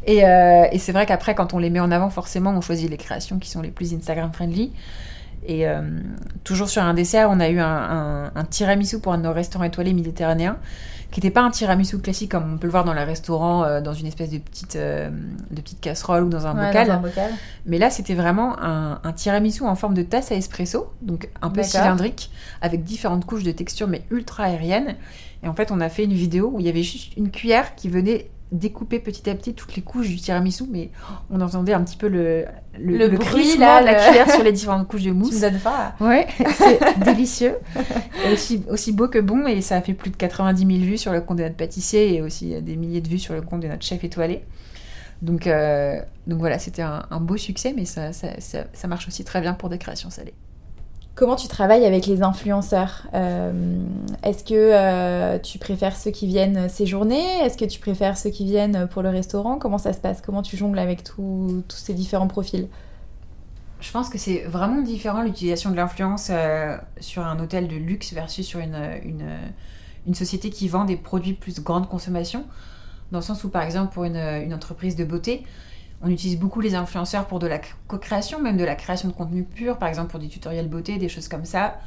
Euh, 0.07 0.65
et, 0.71 0.79
c'est 0.79 0.91
vrai 0.91 1.05
qu'après, 1.05 1.35
quand 1.35 1.53
on 1.53 1.59
les 1.59 1.69
met 1.69 1.79
en 1.79 1.91
avant, 1.91 2.09
forcément, 2.09 2.49
on 2.49 2.61
choisit 2.61 2.89
les 2.89 2.97
créations 2.97 3.37
qui 3.37 3.47
sont 3.47 3.61
les 3.61 3.69
plus 3.69 3.93
Instagram 3.93 4.31
friendly. 4.33 4.71
Et 5.45 5.67
euh, 5.67 5.81
toujours 6.43 6.69
sur 6.69 6.81
un 6.83 6.93
dessert, 6.93 7.29
on 7.31 7.39
a 7.39 7.49
eu 7.49 7.59
un, 7.59 8.31
un, 8.35 8.43
tiramisu 8.45 8.99
pour 8.99 9.13
un 9.13 9.17
de 9.17 9.23
nos 9.23 9.33
restaurants 9.33 9.65
étoilés 9.65 9.93
méditerranéens, 9.93 10.57
qui 11.11 11.19
n'était 11.19 11.33
pas 11.33 11.41
un 11.41 11.49
tiramisu 11.49 11.99
classique 11.99 12.31
comme 12.31 12.53
on 12.53 12.57
peut 12.57 12.67
le 12.67 12.71
voir 12.71 12.83
dans 12.83 12.93
les 12.93 13.03
restaurants, 13.03 13.63
euh, 13.63 13.81
dans 13.81 13.93
une 13.93 14.05
espèce 14.05 14.29
de 14.29 14.37
petite, 14.37 14.75
euh, 14.75 15.09
de 15.49 15.61
petite 15.61 15.79
casserole 15.79 16.23
ou 16.23 16.29
dans 16.29 16.45
un, 16.45 16.53
bocal. 16.53 16.87
dans 16.87 16.93
un 16.93 16.97
bocal. 16.97 17.31
Mais 17.65 17.77
là, 17.77 17.89
c'était 17.89 18.15
vraiment 18.15 18.61
un, 18.61 18.99
un, 19.03 19.13
tiramisu 19.13 19.63
en 19.63 19.75
forme 19.75 19.93
de 19.93 20.03
tasse 20.03 20.31
à 20.31 20.35
espresso, 20.35 20.91
donc 21.01 21.29
un 21.41 21.49
peu 21.49 21.63
cylindrique, 21.63 22.31
avec 22.61 22.83
différentes 22.83 23.25
couches 23.25 23.43
de 23.43 23.51
texture, 23.51 23.87
mais 23.87 24.03
ultra 24.11 24.45
aérienne. 24.45 24.95
Et 25.41 25.47
en 25.47 25.53
fait, 25.53 25.71
on 25.71 25.79
a 25.79 25.89
fait 25.89 26.03
une 26.03 26.13
vidéo 26.13 26.51
où 26.53 26.59
il 26.59 26.65
y 26.65 26.69
avait 26.69 26.83
juste 26.83 27.15
une 27.15 27.31
cuillère 27.31 27.75
qui 27.75 27.87
venait 27.87 28.29
découper 28.51 28.99
petit 28.99 29.29
à 29.29 29.35
petit 29.35 29.53
toutes 29.53 29.75
les 29.75 29.81
couches 29.81 30.07
du 30.07 30.15
tiramisu, 30.15 30.63
mais 30.69 30.89
on 31.29 31.39
entendait 31.41 31.73
un 31.73 31.83
petit 31.83 31.97
peu 31.97 32.07
le, 32.07 32.45
le, 32.79 32.97
le, 32.97 33.09
bruit 33.09 33.57
là, 33.57 33.81
la 33.81 33.95
cuillère 33.95 34.31
sur 34.31 34.43
les 34.43 34.51
différentes 34.51 34.87
couches 34.87 35.03
de 35.03 35.11
mousse. 35.11 35.29
Tu 35.29 35.35
me 35.35 35.41
donnes 35.41 35.59
pas. 35.59 35.95
Ouais, 35.99 36.27
c'est 36.55 36.99
délicieux. 36.99 37.55
Aussi, 38.31 38.63
aussi 38.69 38.91
beau 38.91 39.07
que 39.07 39.19
bon, 39.19 39.45
et 39.45 39.61
ça 39.61 39.75
a 39.75 39.81
fait 39.81 39.93
plus 39.93 40.09
de 40.09 40.17
90 40.17 40.65
000 40.65 40.79
vues 40.79 40.97
sur 40.97 41.11
le 41.11 41.21
compte 41.21 41.37
de 41.37 41.43
notre 41.43 41.55
pâtissier 41.55 42.15
et 42.15 42.21
aussi 42.21 42.59
des 42.61 42.75
milliers 42.75 43.01
de 43.01 43.07
vues 43.07 43.19
sur 43.19 43.33
le 43.33 43.41
compte 43.41 43.61
de 43.61 43.67
notre 43.67 43.85
chef 43.85 44.03
étoilé. 44.03 44.43
Donc, 45.21 45.47
euh, 45.47 45.99
donc 46.27 46.39
voilà, 46.39 46.59
c'était 46.59 46.81
un, 46.81 47.05
un, 47.11 47.19
beau 47.19 47.37
succès, 47.37 47.73
mais 47.75 47.85
ça, 47.85 48.13
ça, 48.13 48.39
ça, 48.39 48.63
ça 48.73 48.87
marche 48.87 49.07
aussi 49.07 49.23
très 49.23 49.41
bien 49.41 49.53
pour 49.53 49.69
des 49.69 49.77
créations 49.77 50.09
salées. 50.09 50.33
Comment 51.19 51.35
tu 51.35 51.49
travailles 51.49 51.83
avec 51.83 52.05
les 52.05 52.23
influenceurs 52.23 53.05
euh, 53.13 53.51
Est-ce 54.23 54.41
que 54.41 54.53
euh, 54.53 55.37
tu 55.37 55.57
préfères 55.57 55.97
ceux 55.97 56.11
qui 56.11 56.27
viennent 56.27 56.69
séjourner? 56.69 57.21
Est-ce 57.43 57.57
que 57.57 57.65
tu 57.65 57.77
préfères 57.81 58.17
ceux 58.17 58.29
qui 58.29 58.45
viennent 58.45 58.87
pour 58.87 59.01
le 59.01 59.09
restaurant? 59.09 59.57
Comment 59.57 59.77
ça 59.77 59.91
se 59.91 59.99
passe? 59.99 60.21
Comment 60.21 60.43
tu 60.43 60.55
jongles 60.55 60.79
avec 60.79 61.03
tous 61.03 61.61
ces 61.67 61.93
différents 61.93 62.29
profils? 62.29 62.69
Je 63.81 63.91
pense 63.91 64.07
que 64.07 64.17
c'est 64.17 64.43
vraiment 64.43 64.81
différent 64.81 65.21
l'utilisation 65.21 65.71
de 65.71 65.75
l'influence 65.75 66.29
euh, 66.31 66.77
sur 67.01 67.25
un 67.25 67.37
hôtel 67.41 67.67
de 67.67 67.75
luxe 67.75 68.13
versus 68.13 68.47
sur 68.47 68.61
une, 68.61 68.77
société 70.13 70.49
qui 70.49 70.69
vend 70.69 70.85
des 70.85 70.95
produits 70.95 71.33
plus 71.33 71.61
grande 71.61 71.89
consommation. 71.89 72.45
Dans 73.11 73.19
le 73.19 73.25
sens 73.25 73.43
où, 73.43 73.49
par 73.49 73.63
exemple, 73.63 73.93
pour 73.93 74.05
une 74.05 74.53
entreprise 74.53 74.95
de 74.95 75.03
beauté, 75.03 75.43
on 76.01 76.09
utilise 76.09 76.39
beaucoup 76.39 76.61
les 76.61 76.75
influenceurs 76.75 77.25
pour 77.25 77.39
de 77.39 77.47
la 77.47 77.59
co-création, 77.87 78.41
même 78.41 78.57
de 78.57 78.63
la 78.63 78.75
création 78.75 79.09
de 79.09 79.13
contenu 79.13 79.43
pur, 79.43 79.77
par 79.77 79.89
exemple 79.89 80.11
pour 80.11 80.19
des 80.19 80.27
tutoriels 80.27 80.69
beauté, 80.69 80.97
des 80.97 81.09
choses 81.09 81.27
comme 81.27 81.45
ça. 81.45 81.79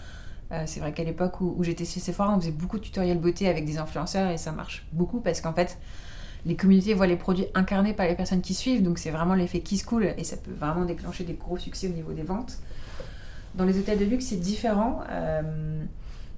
Euh, 0.52 0.64
c'est 0.66 0.81
vrai 0.81 0.92
qu'à 0.92 1.04
l'époque 1.04 1.40
où, 1.40 1.57
j'étais 1.64 1.85
chez 1.85 2.00
Sephora, 2.00 2.35
on 2.35 2.40
faisait 2.40 2.50
beaucoup 2.50 2.78
de 2.78 2.85
tutoriels 2.85 3.19
beauté 3.19 3.49
avec 3.49 3.64
des 3.64 3.78
influenceurs 3.78 4.31
et 4.31 4.37
ça 4.37 4.52
marche 4.52 4.87
beaucoup 4.92 5.21
parce 5.21 5.40
qu'en 5.40 5.54
fait, 5.54 5.78
les 6.45 6.57
communautés 6.57 6.92
voient 6.92 7.07
les 7.07 7.16
produits 7.16 7.47
incarnés 7.54 7.95
par 7.95 8.07
les 8.07 8.14
personnes 8.14 8.42
qui 8.42 8.52
suivent, 8.52 8.83
donc 8.83 8.99
c'est 8.99 9.11
vraiment 9.11 9.35
l'effet 9.35 9.61
qui 9.61 9.78
se 9.78 9.85
coule 9.87 10.12
et 10.16 10.25
ça 10.25 10.37
peut 10.37 10.52
vraiment 10.52 10.85
déclencher 10.85 11.25
des 11.25 11.35
gros 11.35 11.57
succès 11.57 11.88
au 11.88 11.92
niveau 11.92 12.12
des 12.12 12.23
ventes. 12.23 12.59
Dans 13.54 13.64
les 13.64 13.78
hôtels 13.78 13.99
de 13.99 14.04
luxe, 14.04 14.26
c'est 14.26 14.40
différent. 14.40 15.00
Euh, 15.11 15.85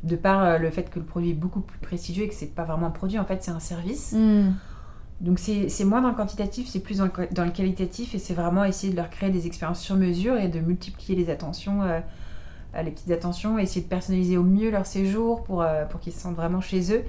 de 0.05 0.17
par 0.17 0.45
euh, 0.45 0.59
le 0.59 0.71
fait 0.71 0.91
que 0.91 0.99
le 0.99 1.05
produit 1.05 1.31
est 1.31 1.35
beaucoup 1.35 1.61
plus 1.61 1.79
prestigieux 1.79 2.25
et 2.25 2.29
que 2.29 2.35
c'est 2.35 2.55
pas 2.55 2.65
vraiment 2.65 2.87
un 2.87 2.91
produit, 2.91 3.19
en 3.19 3.25
fait, 3.25 3.43
c'est 3.43 3.51
un 3.51 3.61
service. 3.61 4.13
Hmm. 4.13 4.53
Donc 5.21 5.39
c'est 5.39 5.85
moins 5.85 6.03
dans 6.03 6.09
le 6.09 6.15
quantitatif, 6.15 6.69
c'est 6.69 6.81
plus 6.81 6.99
dans 6.99 7.05
le, 7.05 7.13
dans 7.31 7.45
le, 7.45 7.51
qualitatif 7.51 8.15
et 8.15 8.19
c'est 8.19 8.35
vraiment 8.35 8.65
essayer 8.65 8.93
de 8.93 8.97
leur 8.97 9.11
créer 9.11 9.31
des 9.31 9.47
expériences 9.47 9.81
sur 9.81 9.97
mesure 9.97 10.37
et 10.37 10.49
de 10.49 10.61
multiplier 10.61 11.15
les 11.17 11.31
attentions, 11.31 11.83
euh, 11.83 12.01
les 12.83 12.91
petites 12.91 13.11
attentions, 13.11 13.59
essayer 13.59 13.83
de 13.83 13.89
personnaliser 13.89 14.37
au 14.37 14.43
mieux 14.43 14.71
leur 14.71 14.87
séjour 14.87 15.45
pour, 15.45 15.63
euh, 15.63 15.85
pour 15.87 16.01
qu'ils 16.01 16.13
se 16.13 16.21
sentent 16.21 16.37
vraiment 16.37 16.61
chez 16.61 16.93
eux 16.93 17.05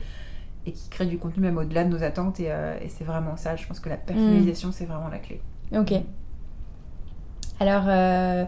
et 0.65 0.71
qu'ils 0.71 0.89
créent 0.89 1.05
du 1.05 1.17
contenu 1.17 1.41
même 1.41 1.57
au-delà 1.57 1.83
de 1.83 1.89
nos 1.89 2.03
attentes 2.03 2.39
et, 2.39 2.51
euh, 2.51 2.77
et 2.81 2.89
c'est 2.89 3.03
vraiment 3.03 3.37
ça, 3.37 3.55
je 3.55 3.65
pense 3.65 3.79
que 3.79 3.89
la 3.89 3.97
personnalisation 3.97 4.69
mm. 4.69 4.73
c'est 4.73 4.85
vraiment 4.85 5.09
la 5.09 5.19
clé. 5.19 5.41
Ok. 5.75 5.93
Alors 7.59 7.83
euh, 7.87 8.45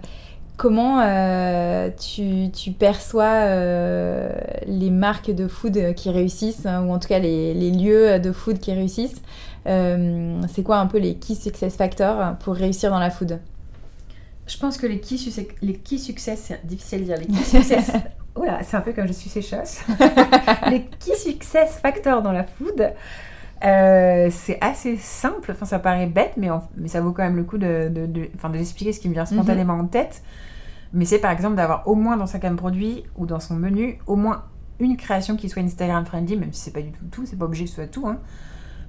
comment 0.58 1.00
euh, 1.02 1.90
tu, 1.98 2.52
tu, 2.52 2.72
perçois 2.72 3.46
euh, 3.46 4.30
les 4.66 4.90
marques 4.90 5.32
de 5.32 5.48
food 5.48 5.94
qui 5.96 6.10
réussissent, 6.10 6.66
hein, 6.66 6.84
ou 6.84 6.92
en 6.92 7.00
tout 7.00 7.08
cas 7.08 7.20
les, 7.20 7.54
les, 7.54 7.72
lieux 7.72 8.20
de 8.20 8.32
food 8.32 8.60
qui 8.60 8.74
réussissent 8.74 9.22
euh, 9.68 10.42
C'est 10.54 10.64
quoi 10.64 10.80
un 10.80 10.88
peu 10.88 10.98
les 10.98 11.16
key 11.16 11.36
success 11.36 11.76
factors 11.76 12.36
pour 12.40 12.56
réussir 12.56 12.90
dans 12.90 13.00
la 13.00 13.12
food? 13.12 13.40
Je 14.48 14.58
pense 14.58 14.78
que 14.78 14.88
les 14.88 15.00
key, 15.00 15.18
les 15.62 15.74
key 15.76 15.98
success, 15.98 16.42
c'est 16.48 16.66
difficile 16.66 17.04
à 17.04 17.06
dire, 17.06 17.18
les 17.18 17.28
key 17.28 17.44
success... 17.44 17.92
Oula, 18.36 18.60
c'est 18.62 18.78
un 18.78 18.82
peu 18.82 18.94
comme 18.94 19.08
je 19.08 19.14
suis 19.14 19.32
sécheuse. 19.32 19.80
les 20.70 20.84
key 21.00 21.16
success 21.16 21.80
factors 21.82 22.22
dans 22.22 22.32
la 22.32 22.44
food, 22.44 22.94
euh, 23.64 24.30
c'est 24.32 24.58
assez 24.62 24.98
simple, 24.98 25.52
enfin 25.52 25.66
ça 25.66 25.80
paraît 25.80 26.08
bête, 26.08 26.34
mais, 26.38 26.50
mais 26.76 26.88
ça 26.88 27.02
vaut 27.02 27.12
quand 27.12 27.24
même 27.24 27.36
le 27.36 27.44
coup 27.44 27.58
de, 27.58 27.90
de, 27.90 28.06
de, 28.06 28.22
de 28.26 28.54
l'expliquer 28.54 28.94
ce 28.94 29.00
qui 29.00 29.10
me 29.10 29.14
vient 29.14 29.26
spontanément 29.26 29.74
en 29.74 29.86
tête. 29.86 30.22
Mais 30.94 31.06
c'est 31.06 31.20
par 31.20 31.32
exemple 31.32 31.56
d'avoir 31.56 31.88
au 31.88 31.96
moins 31.96 32.18
dans 32.18 32.28
sa 32.28 32.40
gamme 32.40 32.56
produit 32.56 33.04
ou 33.18 33.26
dans 33.26 33.40
son 33.40 33.56
menu, 33.56 34.00
au 34.08 34.16
moins 34.16 34.46
une 34.80 34.96
création 34.96 35.36
qui 35.36 35.50
soit 35.50 35.62
Instagram 35.62 36.06
friendly, 36.06 36.38
même 36.38 36.54
si 36.54 36.62
c'est 36.62 36.72
pas 36.72 36.82
du 36.82 36.92
tout 36.92 37.06
tout, 37.12 37.26
c'est 37.26 37.36
pas 37.36 37.46
obligé 37.46 37.64
que 37.66 37.70
ce 37.70 37.76
soit 37.76 37.88
tout. 37.88 38.08
Hein. 38.08 38.20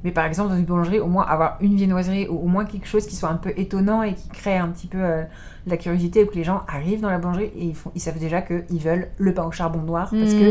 Mais 0.05 0.13
par 0.13 0.25
exemple, 0.27 0.51
dans 0.51 0.57
une 0.57 0.65
boulangerie, 0.65 1.01
au 1.01 1.07
moins 1.09 1.25
avoir 1.27 1.57
une 1.61 1.75
viennoiserie 1.75 2.29
ou 2.29 2.37
au 2.39 2.47
moins 2.47 2.65
quelque 2.65 2.87
chose 2.87 3.05
qui 3.07 3.17
soit 3.17 3.31
un 3.31 3.37
peu 3.37 3.53
étonnant 3.57 4.03
et 4.05 4.15
qui 4.15 4.29
crée 4.29 4.57
un 4.57 4.69
petit 4.69 4.87
peu 4.87 4.99
euh, 5.01 5.25
la 5.67 5.77
curiosité, 5.77 6.23
ou 6.23 6.27
que 6.29 6.37
les 6.37 6.45
gens 6.45 6.63
arrivent 6.73 7.01
dans 7.01 7.11
la 7.11 7.19
boulangerie 7.19 7.51
et 7.57 7.65
ils, 7.65 7.75
font, 7.75 7.91
ils 7.97 8.01
savent 8.01 8.19
déjà 8.19 8.41
qu'ils 8.41 8.79
veulent 8.81 9.09
le 9.19 9.35
pain 9.35 9.43
au 9.45 9.51
charbon 9.51 9.81
noir 9.83 10.11
parce 10.11 10.35
que 10.35 10.49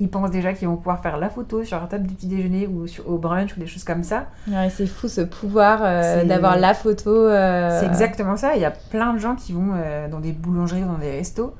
Hmm. 0.00 0.06
pensent 0.08 0.30
déjà 0.30 0.52
qu'ils 0.52 0.68
vont 0.68 0.76
pouvoir 0.76 1.00
faire 1.00 1.16
la 1.16 1.30
photo 1.30 1.64
sur 1.64 1.78
leur 1.78 1.88
table 1.88 2.06
du 2.06 2.14
petit 2.14 2.26
déjeuner 2.26 2.66
ou 2.66 2.86
sur, 2.86 3.08
au 3.10 3.16
brunch 3.18 3.56
ou 3.56 3.60
des 3.60 3.66
choses 3.66 3.84
comme 3.84 4.02
ça. 4.02 4.26
Ouais, 4.48 4.68
c'est 4.70 4.86
fou 4.86 5.08
ce 5.08 5.22
pouvoir 5.22 5.80
euh, 5.82 6.24
d'avoir 6.24 6.58
la 6.58 6.74
photo. 6.74 7.10
euh, 7.10 7.80
C'est 7.80 7.86
exactement 7.86 8.36
ça. 8.36 8.54
Il 8.54 8.60
y 8.60 8.64
a 8.66 8.70
plein 8.70 9.14
de 9.14 9.18
gens 9.18 9.34
qui 9.34 9.52
vont 9.52 9.72
dans 10.10 10.20
des 10.20 10.32
boulangeries 10.32 10.82
ou 10.82 10.86
dans 10.88 10.98
des 10.98 11.10
restos 11.10 11.54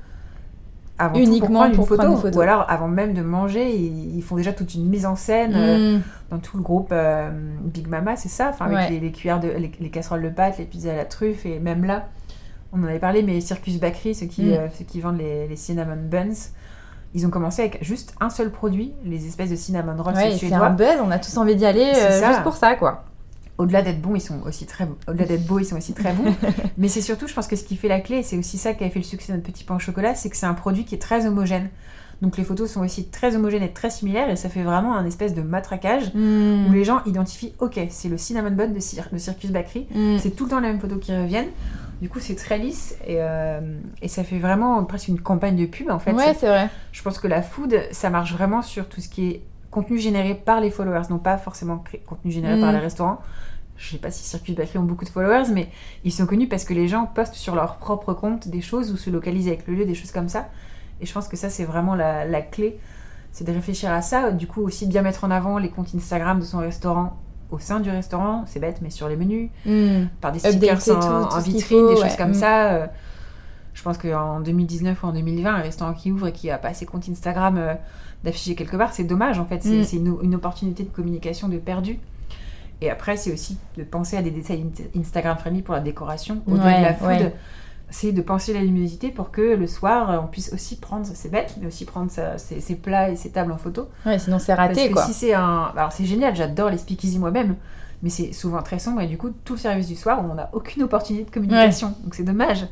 avant 1.00 1.14
tout 1.14 1.20
Uniquement 1.20 1.48
pour 1.48 1.50
prendre, 1.50 1.74
pour 1.74 1.84
une, 1.84 1.88
photo, 1.88 2.02
prendre 2.02 2.16
une 2.16 2.22
photo. 2.22 2.38
Ou 2.38 2.40
alors 2.42 2.64
avant 2.68 2.88
même 2.88 3.14
de 3.14 3.22
manger, 3.22 3.74
ils, 3.74 4.16
ils 4.16 4.22
font 4.22 4.36
déjà 4.36 4.52
toute 4.52 4.74
une 4.74 4.86
mise 4.88 5.06
en 5.06 5.16
scène. 5.16 5.52
euh, 5.56 5.96
hmm. 5.96 6.02
dans 6.30 6.38
tout 6.38 6.56
le 6.56 6.62
groupe 6.62 6.90
euh, 6.92 7.30
Big 7.64 7.88
Mama, 7.88 8.14
c'est 8.16 8.28
ça, 8.28 8.50
enfin 8.50 8.66
avec 8.66 8.76
Ouais. 8.78 8.90
les, 8.90 9.00
les 9.00 9.10
cuillères 9.12 9.40
de 9.40 9.48
les, 9.48 9.72
les 9.80 9.90
casseroles 9.90 10.22
de 10.22 10.28
pâtes, 10.28 10.58
les 10.58 10.64
pizzas 10.66 10.92
à 10.92 10.96
la 10.96 11.04
truffe 11.04 11.44
et 11.46 11.58
même 11.58 11.84
là, 11.84 12.06
on 12.72 12.80
en 12.82 12.86
avait 12.86 13.00
parlé, 13.00 13.22
mais 13.24 13.40
Circus 13.40 13.80
Bakery, 13.80 14.14
ceux 14.14 14.26
qui, 14.26 14.42
Mm. 14.44 14.52
euh, 14.52 14.68
ceux 14.78 14.84
qui 14.84 15.00
vendent 15.00 15.18
les, 15.18 15.48
les 15.48 15.56
cinnamon 15.56 15.96
buns, 15.96 16.28
ils 17.14 17.26
ont 17.26 17.30
commencé 17.30 17.62
avec 17.62 17.82
juste 17.82 18.14
un 18.20 18.30
seul 18.30 18.50
produit, 18.50 18.92
les 19.04 19.26
espèces 19.26 19.50
de 19.50 19.56
cinnamon 19.56 20.00
rolls 20.00 20.14
Ouais, 20.14 20.36
c'est 20.38 20.52
un 20.52 20.70
buzz, 20.70 20.98
on 21.04 21.10
a 21.10 21.18
tous 21.18 21.36
envie 21.38 21.56
d'y 21.56 21.66
aller 21.66 21.92
juste 21.94 22.42
pour 22.44 22.54
ça, 22.54 22.76
quoi. 22.76 23.02
Au-delà 23.60 23.82
d'être 23.82 24.00
bons, 24.00 24.14
ils 24.16 24.20
sont 24.20 24.40
aussi 24.46 24.64
très 24.66 24.88
au-delà 25.06 25.26
d'être 25.26 25.46
beaux, 25.46 25.58
ils 25.58 25.64
sont 25.66 25.76
aussi 25.76 25.92
très 25.92 26.12
bons. 26.12 26.34
mais 26.78 26.88
c'est 26.88 27.00
surtout, 27.02 27.26
je 27.28 27.34
pense 27.34 27.46
que 27.46 27.56
ce 27.56 27.64
qui 27.64 27.76
fait 27.76 27.88
la 27.88 28.00
clé, 28.00 28.22
c'est 28.22 28.36
aussi 28.38 28.56
ça 28.58 28.72
qui 28.74 28.84
a 28.84 28.90
fait 28.90 28.98
le 28.98 29.04
succès 29.04 29.32
de 29.32 29.36
notre 29.38 29.50
petit 29.52 29.64
pain 29.64 29.76
au 29.76 29.78
chocolat, 29.78 30.14
c'est 30.14 30.30
que 30.30 30.36
c'est 30.36 30.46
un 30.46 30.54
produit 30.54 30.84
qui 30.84 30.94
est 30.94 30.98
très 30.98 31.26
homogène. 31.26 31.68
Donc 32.22 32.36
les 32.36 32.44
photos 32.44 32.70
sont 32.70 32.82
aussi 32.82 33.06
très 33.06 33.34
homogènes 33.36 33.62
et 33.62 33.72
très 33.72 33.88
similaires, 33.90 34.28
et 34.30 34.36
ça 34.36 34.48
fait 34.50 34.62
vraiment 34.62 34.94
un 34.96 35.06
espèce 35.06 35.34
de 35.34 35.42
matraquage 35.42 36.12
Hmm. 36.14 36.66
où 36.68 36.72
les 36.72 36.84
gens 36.84 37.00
identifient, 37.06 37.54
ok, 37.60 37.80
c'est 37.90 38.08
le 38.08 38.18
cinnamon 38.18 38.50
bun 38.50 38.68
de, 38.68 38.78
Cir- 38.80 39.10
de 39.12 39.18
Circus 39.18 39.50
Bakery, 39.50 39.86
Hmm. 39.94 40.16
c'est 40.18 40.30
tout 40.30 40.44
le 40.44 40.50
temps 40.50 40.60
les 40.60 40.68
mêmes 40.68 40.80
photos 40.80 40.98
qui 41.00 41.16
reviennent. 41.16 41.48
Du 42.02 42.08
coup, 42.08 42.18
c'est 42.18 42.34
très 42.34 42.58
lisse 42.58 42.94
et, 43.06 43.16
euh, 43.18 43.60
et 44.00 44.08
ça 44.08 44.24
fait 44.24 44.38
vraiment 44.38 44.82
presque 44.84 45.08
une 45.08 45.20
campagne 45.20 45.56
de 45.56 45.66
pub 45.66 45.90
en 45.90 45.98
fait. 45.98 46.12
Ouais, 46.12 46.34
c'est 46.38 46.46
vrai. 46.46 46.68
Je 46.92 47.02
pense 47.02 47.18
que 47.18 47.26
la 47.28 47.42
food, 47.42 47.78
ça 47.92 48.08
marche 48.08 48.32
vraiment 48.32 48.62
sur 48.62 48.88
tout 48.88 49.02
ce 49.02 49.08
qui 49.10 49.28
est 49.28 49.42
contenu 49.70 49.98
généré 49.98 50.34
par 50.34 50.60
les 50.60 50.70
followers, 50.70 51.02
non 51.10 51.18
pas 51.18 51.38
forcément 51.38 51.82
contenu 52.06 52.30
généré 52.30 52.56
Mm. 52.56 52.60
par 52.60 52.72
les 52.72 52.78
restaurants. 52.78 53.20
Je 53.76 53.92
sais 53.92 53.98
pas 53.98 54.10
si 54.10 54.24
Circus 54.24 54.54
Bakery 54.54 54.78
ont 54.78 54.82
beaucoup 54.82 55.04
de 55.04 55.10
followers, 55.10 55.50
mais 55.52 55.68
ils 56.04 56.12
sont 56.12 56.26
connus 56.26 56.48
parce 56.48 56.64
que 56.64 56.74
les 56.74 56.86
gens 56.88 57.06
postent 57.06 57.34
sur 57.34 57.54
leur 57.54 57.76
propre 57.76 58.12
compte 58.12 58.48
des 58.48 58.60
choses 58.60 58.90
ou 58.92 58.96
se 58.96 59.08
localisent 59.08 59.48
avec 59.48 59.66
le 59.66 59.74
lieu, 59.74 59.86
des 59.86 59.94
choses 59.94 60.12
comme 60.12 60.28
ça. 60.28 60.48
Et 61.00 61.06
je 61.06 61.12
pense 61.14 61.28
que 61.28 61.36
ça, 61.36 61.48
c'est 61.48 61.64
vraiment 61.64 61.94
la, 61.94 62.26
la 62.26 62.42
clé. 62.42 62.78
C'est 63.32 63.44
de 63.46 63.52
réfléchir 63.52 63.90
à 63.90 64.02
ça. 64.02 64.32
Du 64.32 64.46
coup, 64.46 64.60
aussi 64.62 64.86
bien 64.86 65.00
mettre 65.02 65.24
en 65.24 65.30
avant 65.30 65.56
les 65.56 65.70
comptes 65.70 65.94
Instagram 65.94 66.40
de 66.40 66.44
son 66.44 66.58
restaurant 66.58 67.16
au 67.50 67.58
sein 67.58 67.80
du 67.80 67.88
restaurant, 67.90 68.44
c'est 68.46 68.60
bête, 68.60 68.80
mais 68.82 68.90
sur 68.90 69.08
les 69.08 69.16
menus, 69.16 69.50
Hmm. 69.64 70.06
par 70.20 70.30
des 70.32 70.40
stickers 70.40 70.96
en, 70.96 71.26
tout 71.28 71.40
vitrine, 71.40 71.78
faut, 71.80 71.88
des 71.94 72.00
ouais. 72.00 72.08
choses 72.08 72.16
comme 72.16 72.30
Mm. 72.30 72.34
ça. 72.34 72.72
euh, 72.72 72.86
je 73.72 73.82
pense 73.82 73.98
qu'en 73.98 74.40
2019 74.40 75.02
ou 75.02 75.06
en 75.06 75.12
2020, 75.12 75.54
un 75.54 75.62
restaurant 75.62 75.94
qui 75.94 76.12
ouvre 76.12 76.26
et 76.28 76.32
qui 76.32 76.50
a 76.50 76.58
pas 76.58 76.74
ses 76.74 76.86
comptes 76.86 77.08
Instagram 77.08 77.56
euh, 77.56 77.74
d'afficher 78.24 78.54
quelque 78.54 78.76
part, 78.76 78.92
c'est 78.92 79.04
dommage 79.04 79.38
en 79.38 79.46
fait. 79.46 79.62
C'est 79.62 79.96
Mm. 79.98 80.06
une, 80.06 80.16
une 80.22 80.34
opportunité 80.34 80.82
de 80.82 80.90
communication 80.90 81.48
de 81.48 81.58
perdu. 81.58 81.98
Et 82.82 82.90
après, 82.90 83.16
c'est 83.16 83.32
aussi 83.32 83.58
de 83.76 83.82
penser 83.84 84.16
à 84.16 84.22
des 84.22 84.30
détails 84.30 84.62
in- 84.94 85.00
Instagram 85.00 85.36
friendly 85.38 85.62
pour 85.62 85.74
la 85.74 85.80
décoration. 85.80 86.42
Au-delà 86.46 86.64
Ouais, 86.64 86.78
de 86.78 86.82
la 86.84 86.94
food, 86.94 87.08
ouais. 87.08 87.34
c'est 87.90 88.12
de 88.12 88.22
penser 88.22 88.54
la 88.54 88.60
luminosité 88.62 89.10
pour 89.10 89.30
que 89.30 89.42
le 89.54 89.66
soir, 89.66 90.18
on 90.24 90.26
puisse 90.28 90.50
aussi 90.54 90.76
prendre, 90.76 91.04
c'est 91.12 91.30
bête, 91.30 91.56
mais 91.60 91.66
aussi 91.66 91.84
prendre 91.84 92.10
sa- 92.10 92.38
ses, 92.38 92.60
ses 92.60 92.76
plats 92.76 93.10
et 93.10 93.16
ses 93.16 93.30
tables 93.30 93.52
en 93.52 93.58
photo. 93.58 93.88
Ouais, 94.06 94.18
sinon 94.18 94.38
c'est 94.38 94.54
Parce 94.56 94.68
raté, 94.68 94.88
que 94.88 94.94
quoi. 94.94 95.04
si 95.04 95.12
c'est 95.12 95.34
un. 95.34 95.70
Alors 95.76 95.92
c'est 95.92 96.06
génial, 96.06 96.34
j'adore 96.34 96.70
les 96.70 96.78
speakeasy 96.78 97.18
moi-même, 97.18 97.56
mais 98.02 98.08
c'est 98.08 98.32
souvent 98.32 98.62
très 98.62 98.78
sombre 98.78 99.02
et 99.02 99.06
du 99.06 99.18
coup, 99.18 99.28
tout 99.44 99.54
le 99.54 99.58
service 99.58 99.88
du 99.88 99.96
soir, 99.96 100.24
on 100.30 100.34
n'a 100.34 100.48
aucune 100.54 100.82
opportunité 100.82 101.26
de 101.26 101.30
communication. 101.30 101.94
Donc 102.02 102.14
c'est 102.14 102.22
dommage. 102.24 102.66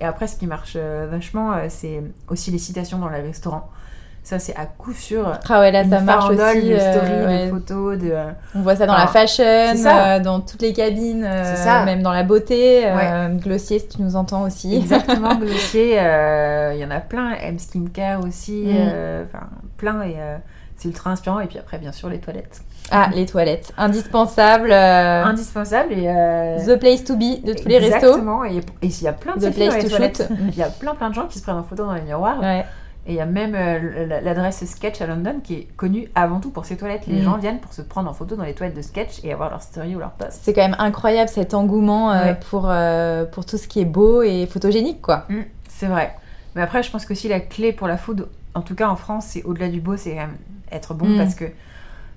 Et 0.00 0.04
après, 0.04 0.26
ce 0.28 0.36
qui 0.36 0.46
marche 0.46 0.74
euh, 0.76 1.06
vachement, 1.10 1.52
euh, 1.52 1.66
c'est 1.68 2.02
aussi 2.28 2.50
les 2.50 2.58
citations 2.58 2.98
dans 2.98 3.10
les 3.10 3.20
restaurants. 3.20 3.68
Ça, 4.24 4.38
c'est 4.38 4.54
à 4.54 4.66
coup 4.66 4.92
sûr. 4.92 5.32
Ah 5.48 5.58
ouais, 5.60 5.72
là, 5.72 5.82
ça 5.82 6.00
marche 6.00 6.30
aussi. 6.30 6.36
de 6.68 6.74
euh, 6.74 6.92
stories, 6.92 7.26
ouais. 7.26 7.46
de 7.46 7.50
photos, 7.50 7.98
de. 7.98 8.10
euh, 8.12 8.30
On 8.54 8.60
voit 8.60 8.76
ça 8.76 8.86
dans 8.86 8.92
Enfin, 8.92 9.02
la 9.02 9.08
fashion, 9.08 9.74
ça. 9.76 10.14
euh, 10.14 10.20
dans 10.20 10.38
toutes 10.40 10.62
les 10.62 10.72
cabines, 10.72 11.24
euh, 11.24 11.56
ça. 11.56 11.84
même 11.84 12.02
dans 12.02 12.12
la 12.12 12.22
beauté. 12.22 12.82
euh, 12.86 13.28
Glossier, 13.30 13.80
si 13.80 13.88
tu 13.88 14.02
nous 14.02 14.14
entends 14.14 14.42
aussi. 14.42 14.76
Exactement, 14.76 15.34
Glossier. 15.40 15.98
euh, 15.98 16.70
Il 16.74 16.80
y 16.80 16.84
en 16.84 16.90
a 16.92 17.00
plein. 17.00 17.32
M 17.32 17.58
Skincare 17.58 18.20
aussi. 18.24 18.62
Mm. 18.64 18.70
euh, 18.76 19.24
Enfin, 19.26 19.46
plein. 19.76 20.02
Et 20.02 20.14
euh, 20.18 20.36
c'est 20.76 20.86
ultra 20.88 21.10
inspirant. 21.10 21.40
Et 21.40 21.46
puis 21.46 21.58
après, 21.58 21.78
bien 21.78 21.90
sûr, 21.92 22.08
les 22.08 22.18
toilettes. 22.20 22.60
Ah, 22.92 23.08
les 23.12 23.26
toilettes. 23.26 23.72
Indispensable. 23.76 24.70
euh, 24.70 25.24
Indispensable. 25.24 25.94
Et. 25.94 26.08
euh, 26.08 26.58
The 26.64 26.78
place 26.78 27.02
to 27.02 27.16
be 27.16 27.44
de 27.44 27.54
tous 27.54 27.66
les 27.66 27.78
restos. 27.78 27.96
Exactement. 28.06 28.44
Et 28.44 28.60
il 28.82 29.02
y 29.02 29.08
a 29.08 29.12
plein 29.12 29.34
de 29.34 29.40
The 29.40 29.58
dans 29.58 29.74
les 29.74 29.82
to 29.82 29.88
toilettes. 29.88 30.28
Il 30.48 30.56
y 30.56 30.62
a 30.62 30.68
plein 30.68 30.94
plein 30.94 31.08
de 31.10 31.14
gens 31.14 31.26
qui 31.26 31.38
se 31.38 31.42
prennent 31.42 31.56
en 31.56 31.64
photo 31.64 31.86
dans 31.86 31.94
les 31.94 32.02
miroirs. 32.02 32.38
Ouais. 32.40 32.64
Et 33.06 33.14
il 33.14 33.16
y 33.16 33.20
a 33.20 33.26
même 33.26 33.54
euh, 33.56 34.20
l'adresse 34.22 34.64
Sketch 34.64 35.00
à 35.00 35.06
London 35.08 35.40
qui 35.42 35.54
est 35.54 35.68
connue 35.76 36.08
avant 36.14 36.38
tout 36.38 36.50
pour 36.50 36.64
ses 36.66 36.76
toilettes. 36.76 37.06
Les 37.08 37.20
Mm. 37.20 37.24
gens 37.24 37.36
viennent 37.36 37.58
pour 37.58 37.72
se 37.72 37.82
prendre 37.82 38.08
en 38.08 38.12
photo 38.14 38.36
dans 38.36 38.44
les 38.44 38.54
toilettes 38.54 38.76
de 38.76 38.82
Sketch 38.82 39.24
et 39.24 39.32
avoir 39.32 39.50
leur 39.50 39.60
story 39.60 39.96
ou 39.96 39.98
leur 39.98 40.12
post. 40.12 40.38
C'est 40.42 40.52
quand 40.52 40.60
même 40.62 40.76
incroyable 40.78 41.28
cet 41.28 41.52
engouement 41.52 42.12
euh, 42.12 42.24
Ouais. 42.26 42.38
pour, 42.48 42.66
euh, 42.68 43.24
pour 43.24 43.44
tout 43.44 43.58
ce 43.58 43.66
qui 43.66 43.80
est 43.80 43.84
beau 43.84 44.22
et 44.22 44.46
photogénique, 44.46 45.02
quoi. 45.02 45.24
Mm, 45.28 45.40
c'est 45.68 45.86
vrai. 45.88 46.14
Mais 46.54 46.62
après, 46.62 46.82
je 46.84 46.90
pense 46.92 47.04
que 47.04 47.12
aussi 47.12 47.26
la 47.28 47.40
clé 47.40 47.72
pour 47.72 47.88
la 47.88 47.96
food, 47.96 48.28
en 48.54 48.60
tout 48.60 48.76
cas 48.76 48.88
en 48.88 48.96
France, 48.96 49.24
c'est 49.30 49.42
au-delà 49.42 49.68
du 49.68 49.80
beau, 49.80 49.96
c'est 49.96 50.10
quand 50.10 50.16
même 50.20 50.36
être 50.70 50.94
bon 50.94 51.06
Mm. 51.08 51.16
parce 51.18 51.34
que 51.34 51.46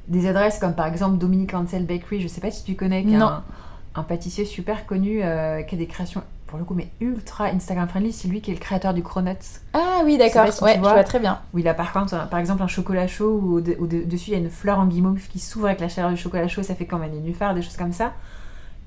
des 0.08 0.28
adresses 0.28 0.60
comme 0.60 0.76
par 0.76 0.86
exemple 0.86 1.18
Dominique 1.18 1.56
Ansel 1.56 1.86
Bakery, 1.88 2.22
je 2.22 2.28
sais 2.28 2.42
pas 2.42 2.52
si 2.52 2.64
tu 2.64 2.76
connais, 2.76 3.04
qui 3.04 3.14
est 3.14 3.18
un, 3.18 3.44
un 3.96 4.04
pâtissier 4.04 4.46
super 4.46 4.86
connu 4.86 5.16
qui 5.18 5.24
a 5.24 5.78
des 5.78 5.88
créations 5.88 6.22
pour 6.48 6.60
le 6.60 6.64
coup 6.66 6.74
mais 6.76 6.90
ultra 7.02 7.46
Instagram 7.46 7.88
friendly, 7.88 8.12
c'est 8.14 8.28
lui 8.28 8.42
qui 8.42 8.52
est 8.52 8.54
le 8.54 8.60
créateur 8.60 8.94
du 8.94 9.02
Cronuts. 9.04 9.36
Ah 9.74 10.02
oui, 10.06 10.18
d'accord. 10.18 10.52
si 10.54 10.64
ouais, 10.64 10.76
je 10.76 10.80
vois. 10.80 10.94
vois 10.94 11.04
très 11.04 11.20
bien. 11.20 11.40
Où 11.54 11.60
il 11.60 11.68
a 11.68 11.74
par 11.74 11.92
contre, 11.92 12.14
un- 12.14 12.28
par 12.28 12.40
exemple, 12.40 12.62
un 12.64 12.68
chocolat 12.68 13.08
chaud 13.08 13.40
où, 13.44 13.62
de- 13.62 13.76
de- 13.80 14.04
dessus 14.04 14.30
il 14.32 14.34
y 14.34 14.36
a 14.36 14.40
une 14.40 14.50
fleur 14.52 14.80
en 14.80 14.86
guimauve 14.86 15.20
qui 15.28 15.40
s'ouvre 15.40 15.66
avec 15.68 15.80
la 15.80 15.90
chaleur 15.90 16.12
du 16.12 16.18
chocolat 16.18 16.48
chaud, 16.48 16.64
ça 16.64 16.76
fait 16.76 16.86
comme 16.86 17.02
un 17.02 17.08
nénuphar, 17.08 17.54
des 17.56 17.62
choses 17.62 17.78
comme 17.78 17.94
ça. 17.94 18.14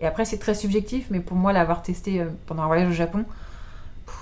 Et 0.01 0.07
après, 0.07 0.25
c'est 0.25 0.39
très 0.39 0.55
subjectif, 0.55 1.07
mais 1.11 1.19
pour 1.21 1.37
moi, 1.37 1.53
l'avoir 1.53 1.83
testé 1.83 2.21
euh, 2.21 2.27
pendant 2.47 2.63
un 2.63 2.67
voyage 2.69 2.89
au 2.89 2.93
Japon, 2.93 3.25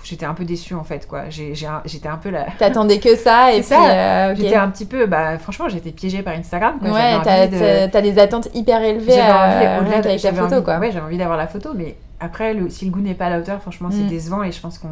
j'étais 0.03 0.25
un 0.25 0.33
peu 0.35 0.45
déçue 0.47 0.75
en 0.75 0.85
fait, 0.85 1.07
quoi. 1.07 1.25
J'étais 1.29 2.09
un 2.09 2.17
peu 2.17 2.31
la. 2.31 2.45
T'attendais 2.59 2.99
que 2.99 3.15
ça 3.17 3.53
et 3.55 3.63
ça. 3.63 4.31
euh. 4.31 4.35
J'étais 4.35 4.55
un 4.57 4.71
petit 4.71 4.87
peu, 4.87 5.05
bah 5.07 5.39
franchement, 5.39 5.69
été 5.69 5.93
piégée 5.93 6.23
par 6.23 6.35
Instagram. 6.35 6.79
Quoi. 6.81 6.91
Ouais, 6.91 7.21
t'as 7.23 7.47
de- 7.47 8.01
des 8.01 8.19
attentes 8.19 8.49
hyper 8.55 8.83
élevées 8.83 9.13
j'avais 9.13 9.33
envie, 9.33 9.67
euh, 9.67 9.81
au-delà 9.83 10.01
de- 10.01 10.09
la 10.09 10.33
photo, 10.33 10.55
envie- 10.57 10.65
quoi. 10.65 10.79
Ouais, 10.79 10.91
j'avais 10.93 11.05
envie 11.05 11.19
d'avoir 11.19 11.37
la 11.37 11.47
photo, 11.47 11.73
mais 11.75 11.97
après, 12.21 12.55
le, 12.55 12.69
si 12.71 12.85
le 12.87 12.91
goût 12.91 13.01
n'est 13.01 13.15
pas 13.15 13.27
à 13.27 13.31
la 13.31 13.39
hauteur, 13.41 13.61
franchement, 13.61 13.91
c'est 13.91 14.05
Mm. 14.05 14.09
décevant 14.09 14.43
et 14.43 14.53
je 14.53 14.61
pense 14.61 14.79
qu'on 14.79 14.89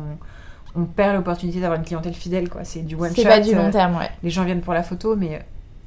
on 0.77 0.85
perd 0.85 1.15
l'opportunité 1.15 1.61
d'avoir 1.61 1.79
une 1.79 1.85
clientèle 1.85 2.15
fidèle, 2.15 2.49
quoi. 2.49 2.65
C'est 2.65 2.81
du 2.81 2.95
one 2.97 3.09
shot. 3.11 3.23
C'est 3.23 3.29
pas 3.29 3.41
du 3.41 3.55
euh, 3.55 3.63
long 3.63 3.71
terme, 3.71 3.97
ouais. 3.97 4.11
les 4.23 4.31
gens 4.31 4.45
viennent 4.45 4.61
pour 4.61 4.75
la 4.75 4.83
photo, 4.83 5.15
mais 5.17 5.37
euh, 5.37 5.39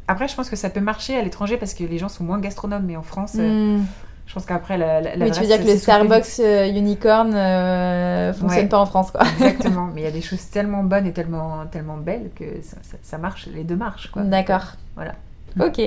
après, 0.08 0.27
je 0.27 0.36
pense 0.36 0.50
que 0.50 0.56
ça 0.56 0.70
peut 0.70 0.79
marcher 0.79 1.17
à 1.17 1.22
l'étranger 1.24 1.58
parce 1.58 1.74
que 1.74 1.84
les 1.84 1.98
gens 1.98 2.08
sont 2.10 2.24
moins 2.24 2.39
gastronomes, 2.39 2.84
mais 2.86 2.96
en 2.96 3.03
France, 3.03 3.34
euh, 3.38 3.77
Hmm. 3.79 3.86
je 4.25 4.34
pense 4.34 4.46
qu'après, 4.46 4.77
la, 4.77 5.01
la, 5.01 5.25
Oui, 5.25 5.32
tu 5.32 5.41
veux 5.41 5.46
dire 5.48 5.60
que 5.62 5.67
le 5.70 5.75
Starbucks 5.77 6.39
euh, 6.39 6.70
Unicorn 6.70 7.34
euh, 7.36 8.34
fonctionne 8.34 8.63
Ouais. 8.63 8.70
pas 8.70 8.79
en 8.79 8.86
France, 8.86 9.12
quoi. 9.12 9.22
Exactement, 9.41 9.88
mais 9.94 10.01
il 10.01 10.03
y 10.06 10.08
a 10.08 10.12
des 10.12 10.22
choses 10.22 10.50
tellement 10.50 10.84
bonnes 10.84 11.06
et 11.06 11.12
tellement, 11.12 11.65
tellement 11.70 11.98
belles 11.98 12.29
que 12.36 12.46
ça, 12.63 12.77
ça- 12.82 12.98
ça 13.03 13.17
marche, 13.17 13.48
les 13.53 13.63
deux 13.65 13.75
marchent, 13.75 14.10
quoi. 14.12 14.22
D'accord. 14.24 14.74
Voilà. 14.96 15.15
Ok. 15.65 15.79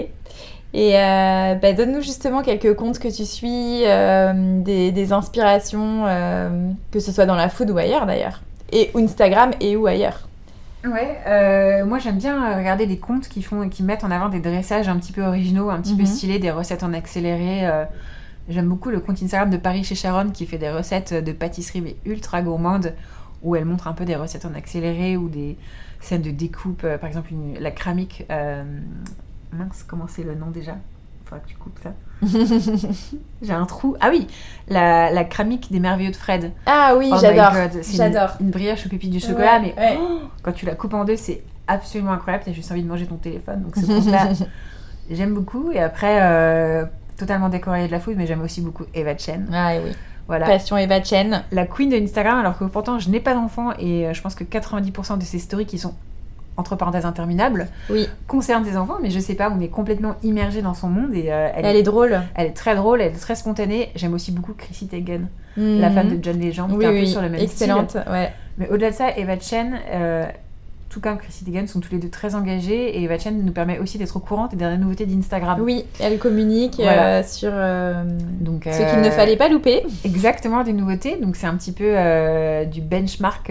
Et 0.73 0.97
euh, 0.97 1.55
bah, 1.57 1.73
donne-nous 1.73 2.01
justement 2.01 2.43
quelques 2.43 2.75
comptes 2.77 3.01
que 3.01 3.09
tu 3.09 3.25
suis, 3.25 3.83
euh, 3.85 4.61
des, 4.63 4.93
des 4.93 5.13
inspirations, 5.13 6.05
euh, 6.07 6.71
que 6.93 7.01
ce 7.01 7.11
soit 7.11 7.27
dans 7.27 7.35
la 7.35 7.49
food 7.49 7.71
ou 7.71 7.79
ailleurs 7.79 8.07
d'ailleurs. 8.07 8.41
Et 8.73 8.91
Instagram 8.95 9.51
et 9.61 9.75
ou 9.77 9.87
ailleurs. 9.89 10.29
Ouais, 10.85 11.83
moi 11.85 11.99
j'aime 11.99 12.17
bien 12.19 12.57
regarder 12.57 12.87
des 12.87 12.97
comptes 12.99 13.29
qui 13.29 13.43
font 13.43 13.69
qui 13.69 13.83
mettent 13.83 14.05
en 14.05 14.11
avant 14.13 14.29
des 14.29 14.39
dressages 14.41 14.89
un 14.89 14.97
petit 14.97 15.13
peu 15.13 15.23
originaux, 15.23 15.71
un 15.71 15.81
petit 15.81 15.95
peu 15.95 16.03
Mhm. 16.03 16.07
stylés, 16.07 16.39
des 16.39 16.51
recettes 16.53 16.83
en 16.85 16.93
accéléré. 16.95 17.69
J'aime 18.49 18.69
beaucoup 18.69 18.91
le 18.91 19.01
compte 19.01 19.21
Instagram 19.23 19.51
de 19.51 19.57
Paris 19.59 19.85
chez 19.85 19.95
Sharon 19.97 20.31
qui 20.31 20.47
fait 20.47 20.57
des 20.59 20.71
recettes 20.71 21.13
de 21.13 21.33
pâtisserie 21.33 21.81
mais 21.83 21.97
ultra 22.07 22.41
gourmandes 22.43 22.95
où 23.43 23.57
elle 23.57 23.65
montre 23.67 23.89
un 23.89 23.93
peu 23.93 24.05
des 24.07 24.17
recettes 24.17 24.45
en 24.47 24.55
accéléré 24.55 25.17
ou 25.17 25.29
des 25.29 25.57
scènes 26.01 26.23
de 26.23 26.31
découpe. 26.31 26.87
par 27.01 27.09
exemple, 27.09 27.33
une- 27.33 27.59
la 27.59 27.73
cramique. 27.73 28.25
Mince, 29.53 29.85
comment 29.87 30.07
c'est 30.09 30.23
le 30.25 30.35
nom 30.35 30.51
déjà? 30.51 30.77
Faudrait 31.25 31.45
que 31.45 31.49
tu 31.49 31.57
coupes 31.57 31.79
ça. 31.83 31.93
J'ai 33.43 33.53
un 33.53 33.65
trou. 33.67 33.97
Ah 34.01 34.09
oui, 34.11 34.27
la, 34.69 35.11
la 35.11 35.25
cramique 35.25 35.71
des 35.71 35.81
merveilleux 35.81 36.11
de 36.11 36.17
Fred. 36.17 36.53
Ah 36.67 36.95
oui, 36.97 37.11
Oh 37.13 37.17
j'adore. 37.21 37.53
Une- 37.57 37.83
J'adore. 37.83 38.31
Une, 38.41 38.51
brioche 38.51 38.85
aux 38.87 38.89
pépites 38.89 39.11
du 39.11 39.21
chocolat, 39.21 39.61
Ouais, 39.61 39.75
mais 39.77 39.81
ouais. 39.83 39.99
oh, 40.01 40.21
quand 40.43 40.53
tu 40.53 40.67
la 40.67 40.75
coupes 40.75 40.95
en 40.95 41.05
deux, 41.05 41.17
c'est 41.17 41.43
absolument 41.69 42.13
incroyable. 42.13 42.45
T'as 42.47 42.53
juste 42.53 42.71
envie 42.73 42.83
de 42.83 42.89
manger 42.89 43.07
ton 43.07 43.17
téléphone. 43.17 43.63
Donc 43.63 43.77
ce 43.77 43.87
compte-là, 43.87 44.29
j'aime 45.11 45.35
beaucoup. 45.35 45.71
Et 45.71 45.81
après, 45.81 46.19
euh, 46.23 46.85
totalement 47.17 47.49
décoré 47.49 47.87
de 47.87 47.93
la 47.93 48.01
food, 48.01 48.15
mais 48.17 48.27
j'aime 48.27 48.43
aussi 48.43 48.61
beaucoup 48.61 48.85
Eva 48.95 49.17
Chen. 49.17 49.49
Ah 49.53 49.75
oui. 49.83 49.93
Voilà. 50.27 50.47
Passion 50.47 50.77
Eva 50.77 51.03
Chen. 51.03 51.43
La 51.53 51.67
queen 51.67 51.91
de 51.91 51.97
Instagram, 51.97 52.39
alors 52.39 52.59
que 52.59 52.65
pourtant 52.65 52.99
je 52.99 53.09
n'ai 53.09 53.21
pas 53.21 53.35
d'enfant 53.35 53.73
et 53.79 54.07
euh, 54.09 54.15
je 54.15 54.21
pense 54.23 54.35
que 54.35 54.45
90% 54.45 55.19
de 55.19 55.23
ses 55.25 55.39
stories 55.39 55.67
qui 55.67 55.79
sont 55.79 55.95
entre 56.61 56.77
parenthèses 56.77 57.07
interminables 57.07 57.67
Oui. 57.91 58.09
concernent 58.29 58.65
ses 58.65 58.77
enfants, 58.77 58.99
mais 59.03 59.11
je 59.11 59.19
sais 59.19 59.35
pas, 59.35 59.51
on 59.51 59.61
est 59.61 59.69
complètement 59.69 60.15
immergé 60.23 60.63
dans 60.63 60.75
son 60.75 60.89
monde 60.89 61.15
et 61.15 61.33
euh, 61.33 61.49
elle, 61.57 61.65
Elle 61.67 61.77
est 61.77 61.83
drôle. 61.83 62.21
elle 62.37 62.47
est 62.47 62.51
très 62.55 62.77
drôle, 62.77 63.01
elle 63.01 63.09
est 63.13 63.19
très 63.19 63.35
spontanée. 63.35 63.91
J'aime 63.97 64.15
aussi 64.15 64.31
beaucoup 64.31 64.53
Chrissy 64.55 64.87
Teigen, 64.87 65.29
la 65.57 65.89
Mhm. 65.89 65.95
femme 65.95 66.09
de 66.17 66.23
John 66.23 66.39
Legend, 66.39 66.69
qui 66.79 66.85
est 66.85 66.89
un 66.89 67.01
peu 67.01 67.07
sur 67.07 67.21
le 67.23 67.29
même 67.29 67.41
style. 67.41 67.51
excellente. 67.71 67.97
Ouais. 68.11 68.31
Mais 68.59 68.69
au-delà 68.69 68.91
de 68.91 68.95
ça, 68.95 69.17
Eva 69.17 69.39
Chen, 69.41 69.79
euh, 69.91 70.27
tout 70.91 71.01
comme 71.01 71.19
Chrissy 71.19 71.45
Teigen, 71.45 71.67
sont 71.69 71.79
tous 71.81 71.93
les 71.93 71.99
deux 71.99 72.09
très 72.11 72.35
engagés 72.35 72.99
et 72.99 73.03
Eva 73.05 73.17
Chen 73.17 73.41
nous 73.45 73.53
permet 73.53 73.79
aussi 73.79 73.97
d'être 73.97 74.17
au 74.17 74.21
courant 74.21 74.49
des 74.49 74.57
dernières 74.57 74.79
nouveautés 74.81 75.07
d'Instagram. 75.07 75.61
Oui, 75.63 75.85
elle 76.01 76.19
communique 76.19 76.75
Voilà. 76.79 77.19
euh, 77.19 77.23
sur 77.23 77.51
euh, 77.55 78.03
Donc, 78.41 78.65
ce 78.71 78.91
qu'il 78.93 79.01
ne 79.01 79.11
fallait 79.11 79.37
pas 79.37 79.49
louper. 79.49 79.83
Exactement, 80.05 80.63
des 80.65 80.73
nouveautés. 80.73 81.17
Donc 81.17 81.37
c'est 81.37 81.47
un 81.47 81.55
petit 81.55 81.73
peu 81.73 81.95
du 82.71 82.81
benchmark, 82.81 83.51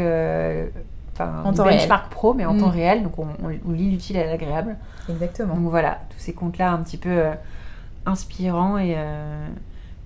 enfin 1.20 1.44
En 1.44 1.54
temps 1.54 1.66
benchmark 1.66 2.10
pro, 2.10 2.34
mais 2.34 2.46
en 2.46 2.54
Mm. 2.54 2.60
temps 2.60 2.70
réel. 2.70 3.04
Donc 3.04 3.20
on, 3.20 3.28
lit 3.72 3.92
l'utile 3.92 4.18
et 4.18 4.26
l'agréable. 4.26 4.78
Exactement. 5.10 5.56
Donc 5.56 5.70
voilà, 5.70 6.00
tous 6.10 6.20
ces 6.20 6.34
comptes-là 6.34 6.72
un 6.72 6.80
petit 6.80 6.98
peu 6.98 7.10
euh, 7.10 7.32
inspirants 8.06 8.78
et 8.78 8.94
euh, 8.98 9.48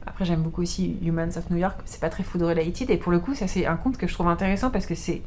après 0.06 0.26
j'aime 0.26 0.42
beaucoup 0.42 0.62
aussi 0.62 0.98
Humans 1.04 1.38
of 1.38 1.50
New 1.50 1.58
York. 1.58 1.78
C'est 1.86 2.02
pas 2.02 2.10
très 2.10 2.24
food 2.24 2.42
related 2.42 2.90
et 2.90 2.98
pour 2.98 3.12
le 3.12 3.20
coup 3.20 3.36
ça 3.36 3.48
c'est 3.48 3.66
un 3.66 3.76
compte 3.76 3.98
que 3.98 4.08
je 4.08 4.14
trouve 4.14 4.28
intéressant 4.28 4.70
parce 4.70 4.86
que 4.86 4.96
c'est 4.96 5.22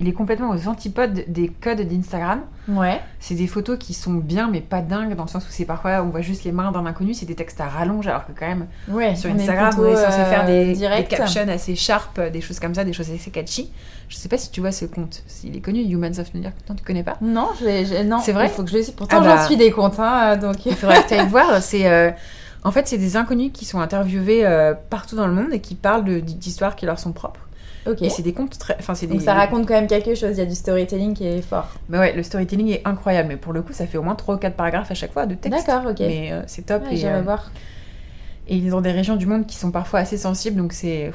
il 0.00 0.08
est 0.08 0.12
complètement 0.12 0.50
aux 0.50 0.68
antipodes 0.68 1.24
des 1.28 1.48
codes 1.48 1.80
d'Instagram. 1.82 2.40
Ouais. 2.68 3.00
C'est 3.20 3.34
des 3.34 3.46
photos 3.46 3.78
qui 3.78 3.94
sont 3.94 4.14
bien 4.14 4.48
mais 4.50 4.60
pas 4.60 4.80
dingues 4.80 5.14
dans 5.14 5.24
le 5.24 5.28
sens 5.28 5.44
où 5.44 5.50
c'est 5.50 5.64
parfois 5.64 6.02
on 6.02 6.08
voit 6.10 6.20
juste 6.22 6.44
les 6.44 6.50
mains 6.52 6.72
d'un 6.72 6.86
inconnu, 6.86 7.14
c'est 7.14 7.26
des 7.26 7.34
textes 7.34 7.60
à 7.60 7.66
rallonge 7.68 8.06
alors 8.08 8.26
que 8.26 8.32
quand 8.38 8.46
même 8.46 8.66
Ouais. 8.88 9.14
sur 9.14 9.30
Instagram, 9.30 9.72
on 9.78 9.84
est 9.86 9.96
censé 9.96 10.18
euh, 10.20 10.24
faire 10.30 10.46
des, 10.46 10.66
des 10.66 10.72
direct. 10.72 11.08
captions 11.08 11.46
assez 11.48 11.76
sharp, 11.76 12.20
des 12.20 12.40
choses 12.40 12.58
comme 12.58 12.74
ça, 12.74 12.84
des 12.84 12.92
choses 12.92 13.10
assez 13.10 13.30
catchy. 13.30 13.70
Je 14.08 14.16
sais 14.16 14.28
pas 14.28 14.38
si 14.38 14.50
tu 14.50 14.60
vois 14.60 14.72
ce 14.72 14.84
compte. 14.84 15.22
Il 15.44 15.56
est 15.56 15.60
connu, 15.60 15.80
Humans 15.82 16.18
of 16.18 16.34
New 16.34 16.42
York. 16.42 16.54
Non, 16.68 16.74
tu 16.74 16.84
connais 16.84 17.02
pas? 17.04 17.16
Non, 17.20 17.48
je 17.60 18.02
non. 18.04 18.18
C'est 18.20 18.32
vrai? 18.32 18.46
Il 18.46 18.50
faut 18.50 18.62
que 18.64 18.70
je. 18.70 18.90
Pourtant, 18.92 19.18
Ah 19.20 19.24
bah. 19.24 19.36
j'en 19.38 19.46
suis 19.46 19.56
des 19.56 19.70
comptes, 19.70 19.98
hein, 19.98 20.36
donc. 20.36 20.66
Il 20.66 20.74
faudrait 20.74 21.02
que 21.02 21.08
tu 21.08 21.14
ailles 21.14 21.28
voir. 21.30 21.62
C'est, 21.62 21.86
euh, 21.88 22.10
en 22.64 22.70
fait, 22.72 22.86
c'est 22.88 22.98
des 22.98 23.16
inconnus 23.16 23.50
qui 23.54 23.64
sont 23.64 23.80
interviewés 23.80 24.44
euh, 24.44 24.74
partout 24.90 25.16
dans 25.16 25.26
le 25.26 25.32
monde 25.32 25.52
et 25.52 25.60
qui 25.60 25.74
parlent 25.74 26.04
d'histoires 26.20 26.76
qui 26.76 26.84
leur 26.86 26.98
sont 26.98 27.12
propres. 27.12 27.40
Ok. 27.86 28.02
Et 28.02 28.10
c'est 28.10 28.22
des 28.22 28.32
comptes 28.32 28.58
très. 28.58 28.76
Enfin, 28.78 28.94
c'est 28.94 29.06
des. 29.06 29.14
Donc 29.14 29.22
ça 29.22 29.34
raconte 29.34 29.66
quand 29.66 29.74
même 29.74 29.86
quelque 29.86 30.14
chose. 30.14 30.30
Il 30.32 30.38
y 30.38 30.42
a 30.42 30.46
du 30.46 30.54
storytelling 30.54 31.14
qui 31.14 31.26
est 31.26 31.42
fort. 31.42 31.68
Mais 31.88 31.98
ouais, 31.98 32.12
le 32.12 32.22
storytelling 32.22 32.68
est 32.68 32.82
incroyable. 32.84 33.28
Mais 33.28 33.36
pour 33.36 33.52
le 33.52 33.62
coup, 33.62 33.72
ça 33.72 33.86
fait 33.86 33.98
au 33.98 34.02
moins 34.02 34.14
3 34.14 34.36
ou 34.36 34.38
4 34.38 34.54
paragraphes 34.54 34.90
à 34.90 34.94
chaque 34.94 35.12
fois 35.12 35.26
de 35.26 35.34
texte. 35.34 35.66
D'accord, 35.66 35.90
ok. 35.90 36.00
Mais 36.00 36.30
euh, 36.32 36.42
c'est 36.46 36.66
top. 36.66 36.84
Ouais, 36.84 36.96
et, 36.96 37.06
euh, 37.06 37.22
voir. 37.22 37.50
Et 38.48 38.56
il 38.56 38.66
est 38.66 38.70
dans 38.70 38.80
des 38.80 38.92
régions 38.92 39.16
du 39.16 39.26
monde 39.26 39.46
qui 39.46 39.56
sont 39.56 39.70
parfois 39.70 40.00
assez 40.00 40.16
sensibles, 40.16 40.56
donc 40.56 40.72
c'est 40.72 41.12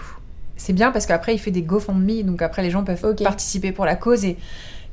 c'est 0.55 0.73
bien 0.73 0.91
parce 0.91 1.05
qu'après 1.05 1.35
il 1.35 1.37
fait 1.37 1.51
des 1.51 1.61
GoFundMe, 1.61 2.23
donc 2.23 2.41
après 2.41 2.63
les 2.63 2.71
gens 2.71 2.83
peuvent 2.83 3.15
participer 3.15 3.71
pour 3.71 3.85
la 3.85 3.95
cause 3.95 4.25
et 4.25 4.37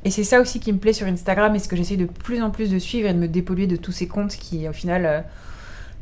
et 0.05 0.11
c'est 0.11 0.23
ça 0.23 0.39
aussi 0.39 0.59
qui 0.59 0.71
me 0.71 0.77
plaît 0.77 0.93
sur 0.93 1.07
Instagram 1.07 1.55
et 1.55 1.59
ce 1.59 1.67
que 1.67 1.75
j'essaie 1.75 1.97
de 1.97 2.05
plus 2.05 2.41
en 2.43 2.51
plus 2.51 2.69
de 2.69 2.77
suivre 2.77 3.09
et 3.09 3.13
de 3.13 3.17
me 3.17 3.27
dépolluer 3.27 3.65
de 3.65 3.75
tous 3.75 3.91
ces 3.91 4.07
comptes 4.07 4.35
qui 4.35 4.69
au 4.69 4.73
final 4.73 5.05
euh, 5.05 5.21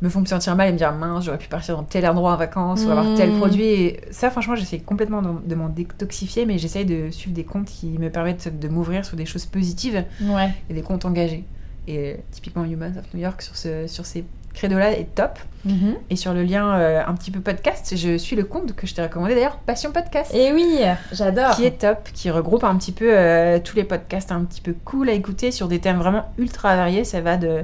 me 0.02 0.10
font 0.10 0.20
me 0.20 0.26
sentir 0.26 0.56
mal 0.56 0.68
et 0.70 0.72
me 0.74 0.78
dire 0.78 0.92
mince 0.92 1.26
j'aurais 1.26 1.38
pu 1.38 1.48
partir 1.48 1.78
dans 1.78 1.84
tel 1.84 2.06
endroit 2.08 2.34
en 2.34 2.38
vacances 2.38 2.84
ou 2.86 2.92
avoir 2.92 3.16
tel 3.16 3.32
Mm. 3.32 3.38
produit 3.38 3.64
et 3.66 4.02
ça 4.12 4.30
franchement 4.30 4.56
j'essaie 4.56 4.80
complètement 4.80 5.22
de, 5.22 5.56
m'en 5.56 5.70
détoxifier 5.70 6.46
mais 6.46 6.58
j'essaie 6.58 6.84
de 6.86 7.10
suivre 7.12 7.34
des 7.36 7.44
comptes 7.46 7.68
qui 7.68 7.88
me 8.00 8.10
permettent 8.10 8.60
de 8.60 8.68
m'ouvrir 8.68 9.06
sur 9.06 9.16
des 9.16 9.26
choses 9.26 9.46
positives 9.46 10.04
Ouais. 10.22 10.50
et 10.70 10.74
des 10.74 10.82
comptes 10.82 11.06
engagés 11.06 11.46
et 11.88 11.98
euh, 11.98 12.16
typiquement 12.32 12.66
Humans 12.66 12.98
of 12.98 13.14
New 13.14 13.22
York 13.22 13.42
sur, 13.42 13.56
ce, 13.56 13.88
sur 13.88 14.06
ces 14.06 14.26
credos 14.54 14.78
là 14.78 14.92
est 14.92 15.16
top 15.16 15.40
Mhm. 15.66 15.96
et 16.10 16.16
sur 16.18 16.34
le 16.34 16.44
lien 16.44 16.76
euh, 16.76 17.02
un 17.08 17.14
petit 17.14 17.32
peu 17.32 17.40
podcast, 17.40 17.94
je 17.96 18.18
suis 18.18 18.36
le 18.36 18.44
compte 18.44 18.76
que 18.76 18.86
je 18.86 18.94
t'ai 18.94 19.02
recommandé 19.02 19.34
d'ailleurs, 19.34 19.56
Passion 19.66 19.94
Podcast. 19.94 20.34
Et 20.36 20.52
oui, 20.52 20.80
j'adore. 21.14 21.52
Qui 21.56 21.64
est 21.64 21.80
top, 21.80 22.10
qui 22.14 22.30
regroupe 22.30 22.66
un 22.66 22.76
petit 22.76 22.92
peu 22.92 23.06
euh, 23.10 23.60
tous 23.64 23.78
les 23.78 23.86
podcasts 23.86 24.34
un 24.34 24.44
petit 24.44 24.60
peu 24.60 24.76
cool 24.84 25.08
à 25.08 25.14
écouter 25.14 25.52
sur 25.52 25.70
des 25.70 25.80
thèmes 25.80 25.98
vraiment 26.00 26.26
ultra 26.38 26.76
variés. 26.76 27.06
Ça 27.06 27.22
va 27.22 27.38
de 27.38 27.64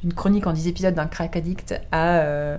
d'une 0.00 0.12
chronique 0.12 0.46
en 0.46 0.52
10 0.52 0.68
épisodes 0.68 0.94
d'un 0.94 1.06
crack 1.06 1.36
addict 1.36 1.80
à, 1.90 2.18
euh, 2.18 2.56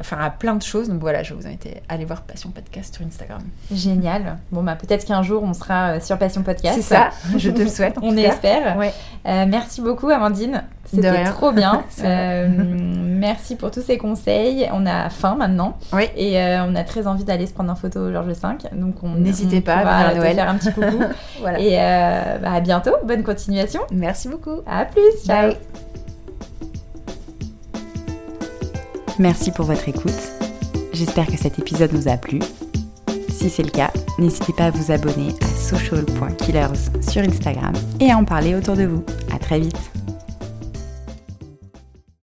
enfin 0.00 0.16
à 0.18 0.30
plein 0.30 0.54
de 0.54 0.62
choses. 0.62 0.88
Donc 0.88 1.00
voilà, 1.00 1.22
je 1.22 1.34
vous 1.34 1.46
invite 1.46 1.68
à 1.88 1.94
aller 1.94 2.04
voir 2.04 2.22
Passion 2.22 2.50
Podcast 2.50 2.94
sur 2.94 3.06
Instagram. 3.06 3.42
Génial. 3.72 4.38
Bon 4.50 4.62
bah 4.62 4.76
peut-être 4.76 5.04
qu'un 5.04 5.22
jour 5.22 5.42
on 5.42 5.52
sera 5.52 5.92
euh, 5.92 6.00
sur 6.00 6.18
Passion 6.18 6.42
Podcast. 6.42 6.76
C'est 6.76 6.82
ça. 6.82 7.10
Je 7.36 7.50
te 7.50 7.62
le 7.62 7.68
souhaite. 7.68 7.96
on 8.02 8.16
espère. 8.16 8.76
Ouais. 8.76 8.92
Euh, 9.26 9.44
merci 9.46 9.80
beaucoup 9.80 10.08
Amandine. 10.08 10.64
C'était 10.86 11.24
trop 11.24 11.52
bien. 11.52 11.84
euh, 12.04 12.48
merci 12.48 13.54
pour 13.54 13.70
tous 13.70 13.82
ces 13.82 13.98
conseils. 13.98 14.68
On 14.72 14.86
a 14.86 15.08
faim 15.10 15.36
maintenant. 15.36 15.78
Oui. 15.92 16.04
Et 16.16 16.36
on 16.38 16.74
a 16.74 16.82
très 16.82 17.06
envie 17.06 17.24
d'aller 17.24 17.46
se 17.46 17.52
prendre 17.52 17.70
en 17.70 17.76
photo 17.76 18.00
au 18.00 18.12
Georges 18.12 18.26
V. 18.26 18.48
Donc 18.72 19.02
on 19.02 19.10
n'hésitez 19.10 19.60
pas 19.60 19.76
à 19.76 20.14
Noël. 20.14 20.34
faire 20.34 20.48
un 20.48 20.56
petit 20.56 20.72
coucou. 20.72 21.04
voilà. 21.40 21.60
Et 21.60 21.76
bah, 22.40 22.52
à 22.54 22.60
bientôt. 22.60 22.92
Bonne 23.04 23.22
continuation. 23.22 23.80
Merci 23.92 24.28
beaucoup. 24.28 24.62
À 24.66 24.84
plus. 24.84 25.24
Ciao. 25.24 25.50
Bye. 25.50 25.56
Merci 29.20 29.50
pour 29.50 29.66
votre 29.66 29.86
écoute. 29.86 30.18
J'espère 30.94 31.26
que 31.26 31.36
cet 31.36 31.58
épisode 31.58 31.92
vous 31.92 32.08
a 32.08 32.16
plu. 32.16 32.38
Si 33.28 33.50
c'est 33.50 33.62
le 33.62 33.70
cas, 33.70 33.90
n'hésitez 34.18 34.54
pas 34.54 34.64
à 34.64 34.70
vous 34.70 34.90
abonner 34.90 35.34
à 35.42 35.46
social.killers 35.46 36.90
sur 37.02 37.22
Instagram 37.22 37.74
et 38.00 38.10
à 38.10 38.16
en 38.16 38.24
parler 38.24 38.54
autour 38.54 38.76
de 38.76 38.84
vous. 38.84 39.04
À 39.30 39.38
très 39.38 39.60
vite. 39.60 39.99